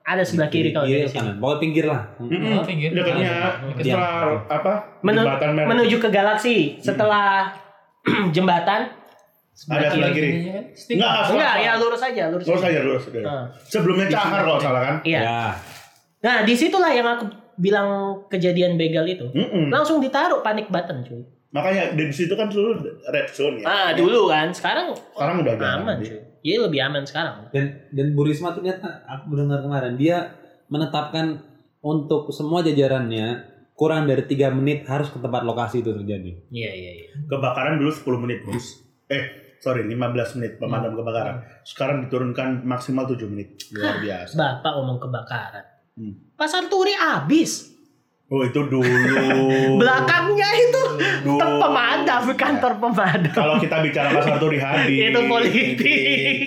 [0.00, 1.18] Ada sebelah kiri kalau kiri dari sini.
[1.20, 1.34] kanan.
[1.38, 2.02] Pokoknya pinggir lah.
[2.18, 2.56] Mm-mm.
[2.56, 2.90] Oh, pinggir.
[2.90, 3.32] Dekatnya
[3.70, 3.84] Dekat.
[3.84, 4.12] setelah
[4.48, 4.72] apa?
[5.04, 5.68] Menu- jembatan merah.
[5.70, 7.28] Menuju ke galaksi setelah
[8.34, 8.80] jembatan.
[9.68, 10.30] Ada sebelah kiri.
[10.72, 10.96] Stick.
[10.96, 12.46] Enggak, Enggak, ya lurus aja, lurus.
[12.48, 12.80] Lurus aja.
[12.80, 13.04] lurus.
[13.06, 13.20] aja.
[13.22, 13.44] Ah.
[13.68, 14.96] Sebelumnya cahar kalau salah kan?
[15.04, 15.20] Iya.
[15.20, 15.42] Ya.
[16.20, 17.24] Nah, di situlah yang aku
[17.60, 17.88] bilang
[18.32, 19.28] kejadian begal itu.
[19.36, 19.68] Mm-mm.
[19.68, 21.20] Langsung ditaruh panik button, cuy.
[21.52, 22.78] Makanya di situ kan dulu
[23.10, 23.66] red zone ya.
[23.68, 24.48] Ah, dulu kan.
[24.54, 26.29] Sekarang Sekarang udah aman, cuy.
[26.40, 27.48] Jadi lebih aman sekarang.
[27.52, 30.36] Dan dan Bu Risma ternyata aku mendengar kemarin dia
[30.72, 31.40] menetapkan
[31.80, 36.36] untuk semua jajarannya kurang dari tiga menit harus ke tempat lokasi itu terjadi.
[36.52, 37.10] Iya, iya, iya.
[37.24, 38.84] Kebakaran dulu 10 menit, Bos.
[39.08, 41.40] Eh, sorry 15 menit pemadam kebakaran.
[41.64, 43.56] Sekarang diturunkan maksimal 7 menit.
[43.72, 44.36] Luar biasa.
[44.36, 45.64] Bapak ngomong kebakaran.
[45.96, 46.14] Hmm.
[46.36, 47.72] Pasar Turi habis.
[48.30, 48.86] Oh itu dulu.
[49.74, 50.82] Belakangnya itu
[51.26, 51.34] Dulu.
[51.34, 53.34] tempat pemadam, kantor pemadam.
[53.34, 55.10] Kalau kita bicara pasar turi habis.
[55.10, 55.76] Itu politik.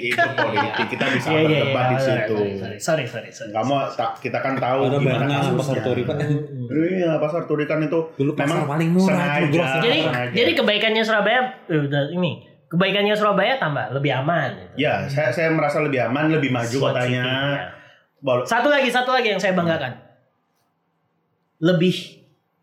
[0.07, 0.85] Itu politik.
[0.95, 1.99] Kita bisa Iya, iya, berdebat di iya.
[1.99, 2.35] situ.
[2.79, 3.51] Sorry, sorry, sorry.
[3.51, 6.15] Kamu tak kita kan tahu Ada gimana pasar turi pak.
[6.71, 9.07] Iya, pasar turi kan itu Dulu memang paling murah.
[9.43, 9.63] sengaja.
[9.83, 10.31] Jadi sengaja.
[10.31, 12.31] jadi kebaikannya Surabaya eh, udah ini.
[12.71, 14.71] Kebaikannya Surabaya tambah lebih aman.
[14.73, 17.27] Ya, saya saya merasa lebih aman, lebih maju Smart kotanya.
[17.27, 17.59] city,
[18.23, 18.41] ya.
[18.47, 20.12] Satu lagi, satu lagi yang saya banggakan.
[21.63, 21.95] Lebih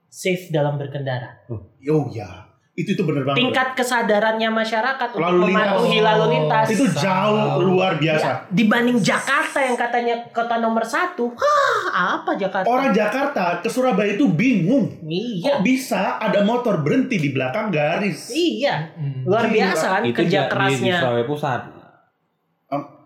[0.06, 1.40] safe dalam berkendara.
[1.48, 2.28] Oh ya,
[2.72, 3.40] itu itu bener banget.
[3.40, 5.56] Tingkat kesadarannya masyarakat untuk Lalu lintas.
[5.72, 6.66] mematuhi lalu lintas.
[6.68, 8.28] itu jauh luar Ya, biasa.
[8.48, 11.82] dibanding Jakarta yang katanya kota nomor satu, hah
[12.18, 12.66] apa Jakarta?
[12.66, 14.92] Orang Jakarta ke Surabaya itu bingung.
[15.00, 18.28] Iya, Kok bisa ada motor berhenti di belakang garis?
[18.28, 18.92] iya,
[19.24, 19.54] luar Gila.
[19.54, 20.96] biasa kan Itu kerja di- di kerasnya.
[21.00, 21.60] Surabaya Pusat.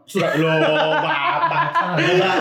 [0.04, 0.52] Sudah lo
[1.00, 1.64] bapak.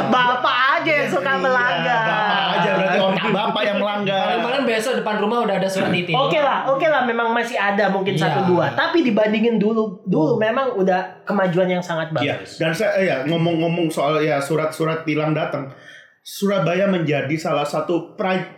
[0.10, 2.04] Bapak aja yang suka Iya, melanggar.
[2.04, 4.20] Bapak aja berarti otak bapak yang melanggar.
[4.28, 6.12] Paling-paling besok depan rumah udah ada surat itu.
[6.12, 8.24] Oke lah, oke lah, memang masih ada mungkin Iya.
[8.28, 8.72] satu dua.
[8.74, 12.52] Tapi dibandingin dulu, dulu memang udah kemajuan yang sangat Iya, bagus.
[12.58, 15.72] dan saya ya ngomong-ngomong soal ya surat-surat tilang datang.
[16.20, 18.16] Surabaya menjadi salah satu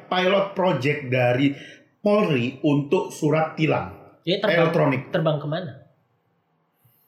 [0.08, 1.50] pilot project dari
[1.98, 3.90] Polri untuk surat tilang
[4.22, 5.02] Jadi terbang, elektronik.
[5.10, 5.74] terbang ke mana?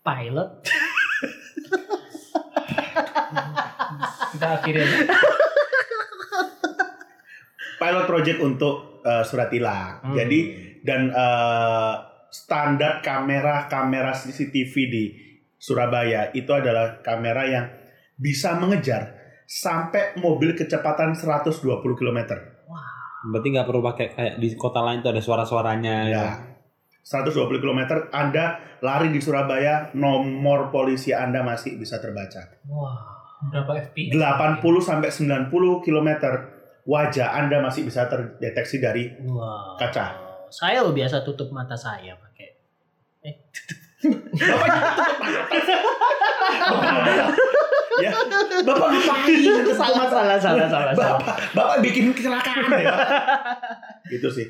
[0.02, 0.50] Pilot.
[4.38, 4.86] Kita.
[7.82, 10.02] Pilot project untuk uh, surat tilang.
[10.02, 10.16] Hmm.
[10.18, 10.40] Jadi
[10.82, 11.94] dan uh,
[12.30, 15.06] standar kamera-kamera CCTV di
[15.58, 17.66] Surabaya itu adalah kamera yang
[18.18, 19.18] bisa mengejar
[19.48, 22.20] sampai mobil kecepatan 120 km.
[23.28, 25.96] Berarti nggak perlu pakai kayak di kota lain tuh ada suara-suaranya.
[26.08, 26.28] Ya.
[27.02, 27.82] 120 km
[28.12, 32.60] Anda lari di Surabaya, nomor polisi Anda masih bisa terbaca.
[32.68, 33.17] Wah,
[33.52, 34.18] berapa FPS?
[34.18, 36.10] 80 sampai 90 km
[36.88, 39.76] wajah Anda masih bisa terdeteksi dari Wah.
[39.78, 40.16] kaca.
[40.48, 42.48] Saya lo biasa tutup mata saya pakai.
[47.98, 48.12] ya,
[48.64, 49.66] Bapak ngapain?
[49.74, 50.94] salah, salah, salah, salah.
[50.96, 52.94] Bapak, Bapak bikin kecelakaan ya.
[54.08, 54.48] Gitu sih.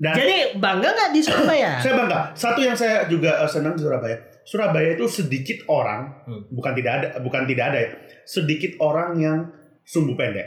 [0.00, 1.76] Dan Jadi bangga nggak di Surabaya?
[1.76, 2.32] saya bangga.
[2.32, 4.16] Satu yang saya juga eh, senang di Surabaya.
[4.42, 6.42] Surabaya itu sedikit orang, Hmm.
[6.50, 7.90] bukan tidak ada, bukan tidak ada ya.
[8.22, 9.38] Sedikit orang yang
[9.82, 10.46] sumbu pendek.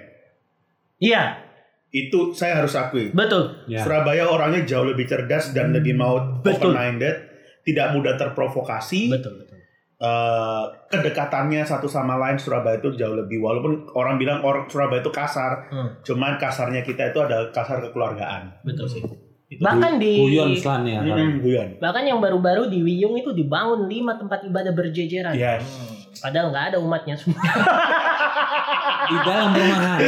[0.98, 1.40] Iya,
[1.90, 3.14] Itu saya harus akui.
[3.14, 3.70] betul.
[3.70, 3.86] Ya.
[3.86, 6.74] Surabaya orangnya jauh lebih cerdas dan lebih mau Betul.
[6.74, 7.16] open minded,
[7.62, 9.14] tidak mudah terprovokasi.
[9.14, 9.54] Betul, betul.
[9.96, 15.14] Eh, kedekatannya satu sama lain Surabaya itu jauh lebih walaupun orang bilang orang Surabaya itu
[15.14, 15.90] kasar, Hmm.
[16.02, 18.66] cuman kasarnya kita itu ada kasar kekeluargaan.
[18.66, 19.00] Betul sih.
[19.54, 19.62] Itu.
[19.62, 20.50] Bahkan di Guyon
[20.90, 21.00] ya.
[21.38, 21.78] Guyon.
[21.78, 25.38] bahkan yang baru-baru di Wiyung itu dibangun lima tempat ibadah berjejeran.
[25.38, 25.62] Yes.
[26.18, 27.38] Padahal nggak ada umatnya semua.
[29.04, 30.00] Di dalam rumahan.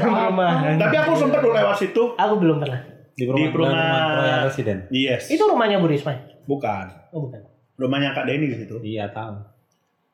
[0.00, 0.74] Rumahan.
[0.80, 2.16] Tapi aku sempat lewat situ.
[2.16, 2.80] Aku belum pernah.
[3.12, 4.80] Di rumah, Di di rumah- rumah Royal Resident.
[4.88, 5.28] Yes.
[5.28, 6.16] Itu rumahnya Bu Risma.
[6.48, 7.12] bukan.
[7.12, 7.44] Oh bukan.
[7.76, 8.80] Rumahnya Kak Denny di situ.
[8.80, 9.36] Iya tahu.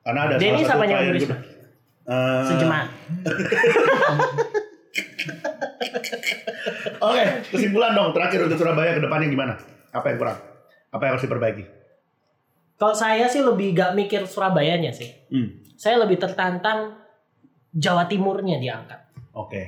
[0.02, 1.36] Karena ada Denny salah satu sapanya Bu Risma.
[2.04, 2.44] Eh,
[7.00, 9.54] Oke, kesimpulan dong terakhir untuk Surabaya ke depannya gimana?
[9.94, 10.38] Apa yang kurang?
[10.92, 11.64] Apa yang harus diperbaiki?
[12.74, 15.08] Kalau saya sih lebih gak mikir Surabayanya sih.
[15.30, 15.62] Hmm.
[15.78, 16.98] Saya lebih tertantang
[17.74, 19.00] Jawa Timurnya diangkat.
[19.34, 19.62] Oke.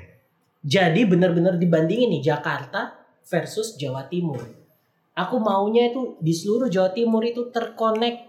[0.67, 2.95] Jadi benar-benar dibandingin nih Jakarta
[3.27, 4.43] versus Jawa Timur.
[5.17, 8.27] Aku maunya itu di seluruh Jawa Timur itu terkonek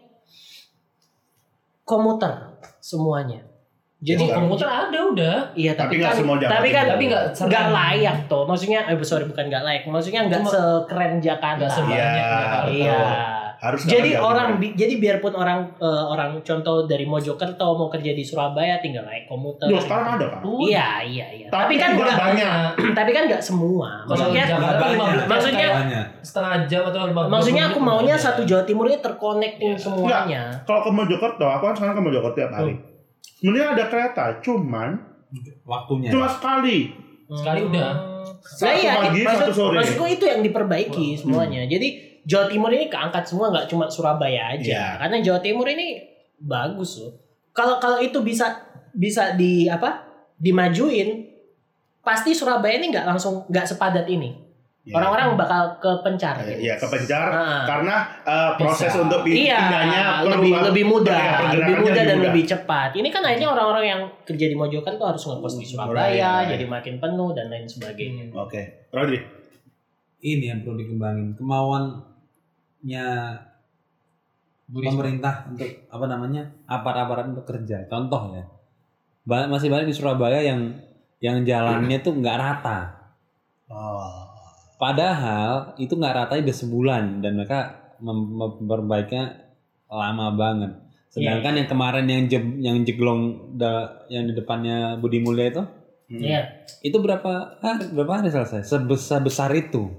[1.83, 3.43] komuter semuanya.
[3.97, 5.35] Jadi Ya, Komuter ada udah.
[5.57, 6.85] iya Tapi tapi, nggak kan semua tapi kan.
[6.85, 8.43] Tapi nggak nggak layak tuh.
[8.45, 9.81] Maksudnya eh sorry bukan nggak layak.
[9.83, 11.57] Maksudnya nggak sekeren Jakarta.
[11.57, 12.69] Nggak sebanyak Iya, Jakarta.
[12.69, 12.99] Iya.
[13.57, 18.21] Harus Jadi orang bi- jadi biarpun orang eh, orang contoh dari Mojokerto mau kerja di
[18.21, 19.65] Surabaya tinggal naik komuter.
[19.65, 20.39] Loh, sekarang ada kan?
[20.45, 21.47] Iya iya iya.
[21.49, 22.53] Tapi Tapi kan nggak banyak.
[23.01, 24.05] tapi kan nggak semua.
[24.05, 24.85] Maksudnya Jakarta
[25.25, 25.73] maksudnya-
[26.21, 30.53] setengah jam atau lima maksudnya aku maunya satu Jawa Timur ini terconnecting semuanya.
[30.61, 32.77] Kalau ke Mojokerto, aku kan sekarang ke Mojokerto tiap hari.
[33.35, 34.89] Sebenarnya ada kereta, cuman
[35.67, 36.09] Waktunya.
[36.09, 36.95] cuma sekali.
[37.27, 37.91] Sekali udah.
[38.47, 39.75] Satu Nah, iya, pagi, maksud, satu sore.
[39.83, 41.67] Maksudku itu yang diperbaiki semuanya.
[41.67, 44.63] Jadi Jawa Timur ini keangkat semua nggak cuma Surabaya aja.
[44.63, 44.87] Iya.
[45.03, 45.99] Karena Jawa Timur ini
[46.39, 47.11] bagus loh.
[47.51, 48.63] Kalau kalau itu bisa
[48.95, 50.07] bisa di apa?
[50.37, 51.33] dimajuin
[52.05, 54.46] pasti Surabaya ini nggak langsung nggak sepadat ini.
[54.87, 54.95] Ya.
[54.95, 56.39] Orang-orang bakal kepencar.
[56.39, 56.59] Eh, gitu.
[56.63, 57.67] ya kepencar Ah.
[57.67, 59.03] karena eh, proses Bisa.
[59.03, 62.25] untuk Iya, pindahnya lebih perlu- lebih mudah, ya, lebih mudah dan mudah.
[62.25, 62.89] lebih cepat.
[62.95, 66.49] Ini kan akhirnya orang-orang yang kerja di Mojokan tuh harus ngekos di Surabaya, Surabaya.
[66.49, 68.31] jadi makin penuh dan lain sebagainya.
[68.31, 69.19] Oke, Rodri.
[70.17, 71.35] Ini yang perlu dikembangin.
[71.35, 73.05] Kemauannya
[74.65, 74.91] Bu Risma.
[74.93, 77.83] pemerintah untuk apa namanya aparat-aparat untuk kerja.
[77.85, 78.43] Contoh ya,
[79.45, 80.79] masih banyak di Surabaya yang
[81.19, 82.79] yang jalannya tuh nggak rata.
[83.67, 84.23] Oh.
[84.77, 87.59] Padahal itu nggak rata udah sebulan dan mereka
[87.97, 89.25] mem- memperbaikinya
[89.87, 90.71] lama banget.
[91.09, 93.21] Sedangkan yang kemarin yang je- yang jeglong
[93.53, 95.63] da- yang di depannya Budi Mulya itu
[96.07, 96.23] Hmm.
[96.23, 96.41] Iya.
[96.79, 98.63] itu berapa hari, berapa hari selesai?
[98.63, 99.91] Sebesar besar itu.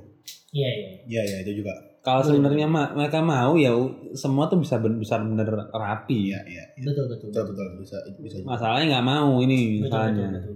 [0.50, 0.88] Iya, iya.
[1.04, 1.74] Iya iya itu juga.
[2.00, 3.74] Kalau sebenarnya ma- mereka mau ya
[4.14, 6.32] semua tuh bisa ben- bisa bener rapi.
[6.32, 6.64] Iya iya.
[6.70, 6.84] iya.
[6.86, 7.28] Betul, betul.
[7.28, 8.36] Betul betul bisa bisa.
[8.40, 10.28] Masalahnya nggak mau ini Betul, betul, misalnya.
[10.32, 10.54] betul.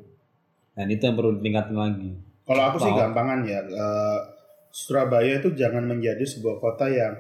[0.73, 2.11] Dan itu yang perlu ditingkatin lagi.
[2.43, 3.61] Kalau aku sih gampangan ya.
[3.63, 4.19] eh,
[4.73, 7.13] Surabaya itu jangan menjadi sebuah kota yang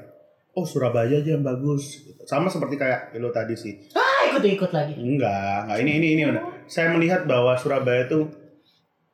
[0.52, 2.00] oh Surabaya aja yang bagus.
[2.02, 2.22] gitu.
[2.24, 3.76] Sama seperti kayak lo tadi sih.
[3.92, 4.96] Ah, ikut-ikut lagi.
[4.96, 5.78] Enggak, enggak.
[5.80, 6.42] Ini ini ini udah.
[6.64, 8.24] Saya melihat bahwa Surabaya itu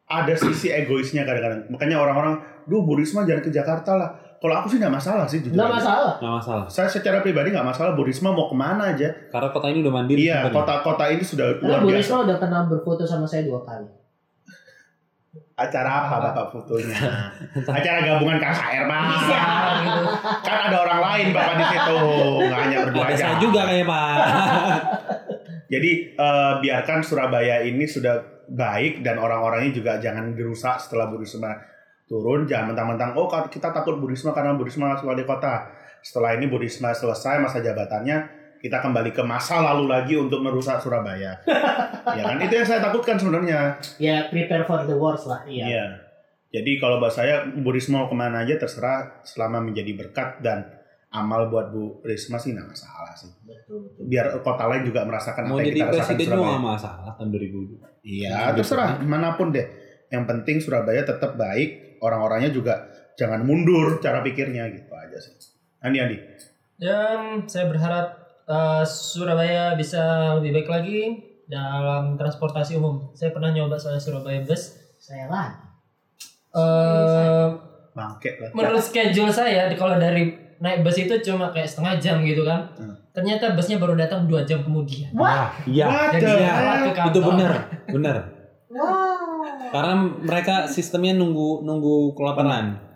[0.07, 1.69] ada sisi egoisnya kadang-kadang.
[1.69, 4.11] Makanya orang-orang, duh Bu Risma jangan ke Jakarta lah.
[4.39, 5.59] Kalau aku sih nggak masalah sih jujur.
[5.59, 6.15] Nggak masalah.
[6.23, 6.67] Nggak masalah.
[6.71, 9.11] Saya secara pribadi nggak masalah Bu Risma mau ke mana aja.
[9.29, 10.19] Karena kota ini udah mandiri.
[10.25, 11.99] Iya, kota-kota ini sudah Karena luar Bu biasa.
[11.99, 13.98] Risma udah pernah berfoto sama saya dua kali.
[15.59, 16.99] Acara apa bapak fotonya?
[17.79, 19.01] Acara gabungan KKR pak.
[19.03, 19.43] Iya.
[19.83, 20.03] gitu.
[20.47, 21.99] Kan ada orang lain bapak di situ,
[22.47, 23.17] nggak hanya berdua aja.
[23.19, 24.17] saya juga kayak Pak.
[25.73, 31.53] Jadi eh, biarkan Surabaya ini sudah baik dan orang-orangnya juga jangan dirusak setelah Bu Risma
[32.09, 32.49] turun.
[32.49, 35.69] Jangan mentang-mentang oh kita takut Bu Risma karena Bu Risma wali kota.
[36.01, 40.83] Setelah ini Bu Risma selesai masa jabatannya, kita kembali ke masa lalu lagi untuk merusak
[40.83, 41.39] Surabaya.
[42.19, 43.79] ya kan itu yang saya takutkan sebenarnya.
[44.03, 45.47] Ya, prepare for the worst lah.
[45.47, 45.65] Iya.
[45.67, 45.87] Iya.
[46.49, 50.65] Jadi kalau bahasa saya Bu Risma mau ke mana aja terserah selama menjadi berkat dan
[51.13, 53.31] amal buat Bu Risma sih nggak masalah sih.
[53.45, 54.03] Betul, betul.
[54.09, 56.49] Biar kota lain juga merasakan Mau apa yang jadi kita rasakan di presiden juga Surabaya.
[56.49, 58.09] nggak masalah tahun 2000.
[58.09, 59.67] Iya, terserah di mana pun deh.
[60.09, 62.75] Yang penting Surabaya tetap baik, orang-orangnya juga
[63.21, 65.37] jangan mundur cara pikirnya gitu aja sih.
[65.85, 66.19] Andi Andi.
[66.79, 68.18] Dan saya berharap
[68.49, 71.01] eh, Surabaya bisa lebih baik lagi
[71.49, 73.13] dalam transportasi umum.
[73.13, 74.77] Saya pernah nyoba soal Surabaya bus.
[74.97, 75.49] Saya lah.
[76.57, 77.47] Eh,
[77.93, 78.51] Bangke lah.
[78.55, 80.31] menurut schedule saya kalau dari
[80.63, 82.73] naik bus itu cuma kayak setengah jam gitu kan.
[82.79, 82.95] Hmm.
[83.15, 85.11] Ternyata busnya baru datang dua jam kemudian.
[85.15, 85.51] Wah.
[85.67, 86.15] Iya.
[86.15, 86.33] Jadi
[86.95, 87.11] kantor.
[87.11, 87.53] Itu benar,
[87.91, 88.17] benar.
[88.71, 89.19] Wah.
[89.69, 92.88] Karena mereka sistemnya nunggu nunggu kelaparan.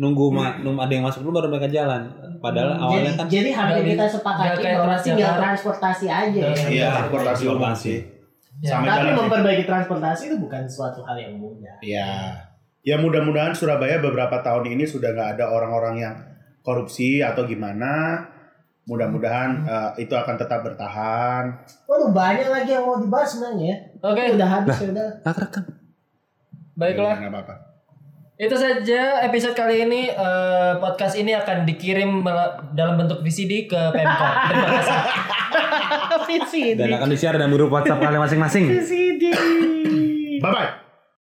[0.00, 2.08] Nunggu, ma- nunggu ada yang masuk dulu baru mereka jalan.
[2.40, 6.56] Padahal awalnya jadi, kan jadi Nggak kita sepakati bahwa tinggal transportasi aja ya.
[6.66, 7.84] Iya, transportasi umum Transportasi.
[7.84, 7.98] sih.
[8.60, 8.68] Ya.
[8.70, 9.20] Sampai Tapi jalan sih.
[9.20, 11.76] memperbaiki transportasi itu bukan suatu hal yang mudah.
[11.80, 12.10] Iya.
[12.80, 16.14] Ya mudah-mudahan Surabaya beberapa tahun ini sudah nggak ada orang-orang yang
[16.60, 18.24] korupsi atau gimana.
[18.82, 21.44] Mudah-mudahan eh, itu akan tetap bertahan.
[21.84, 23.76] Waduh banyak lagi yang mau dibahas sebenarnya ya.
[24.02, 25.08] Oke, Udah habis ya udah.
[25.20, 25.64] tak rekam.
[26.72, 27.12] baiklah.
[27.14, 27.54] Ya, apa-apa.
[28.40, 30.08] Itu saja episode kali ini.
[30.08, 32.24] Eh, podcast ini akan dikirim
[32.72, 34.34] dalam bentuk VCD ke Pemkot.
[34.48, 34.98] Terima kasih.
[36.28, 36.78] VCD.
[36.80, 38.64] Dan akan di-share dan grup WhatsApp kalian masing-masing.
[38.72, 39.24] VCD.
[40.40, 40.89] Bye bye.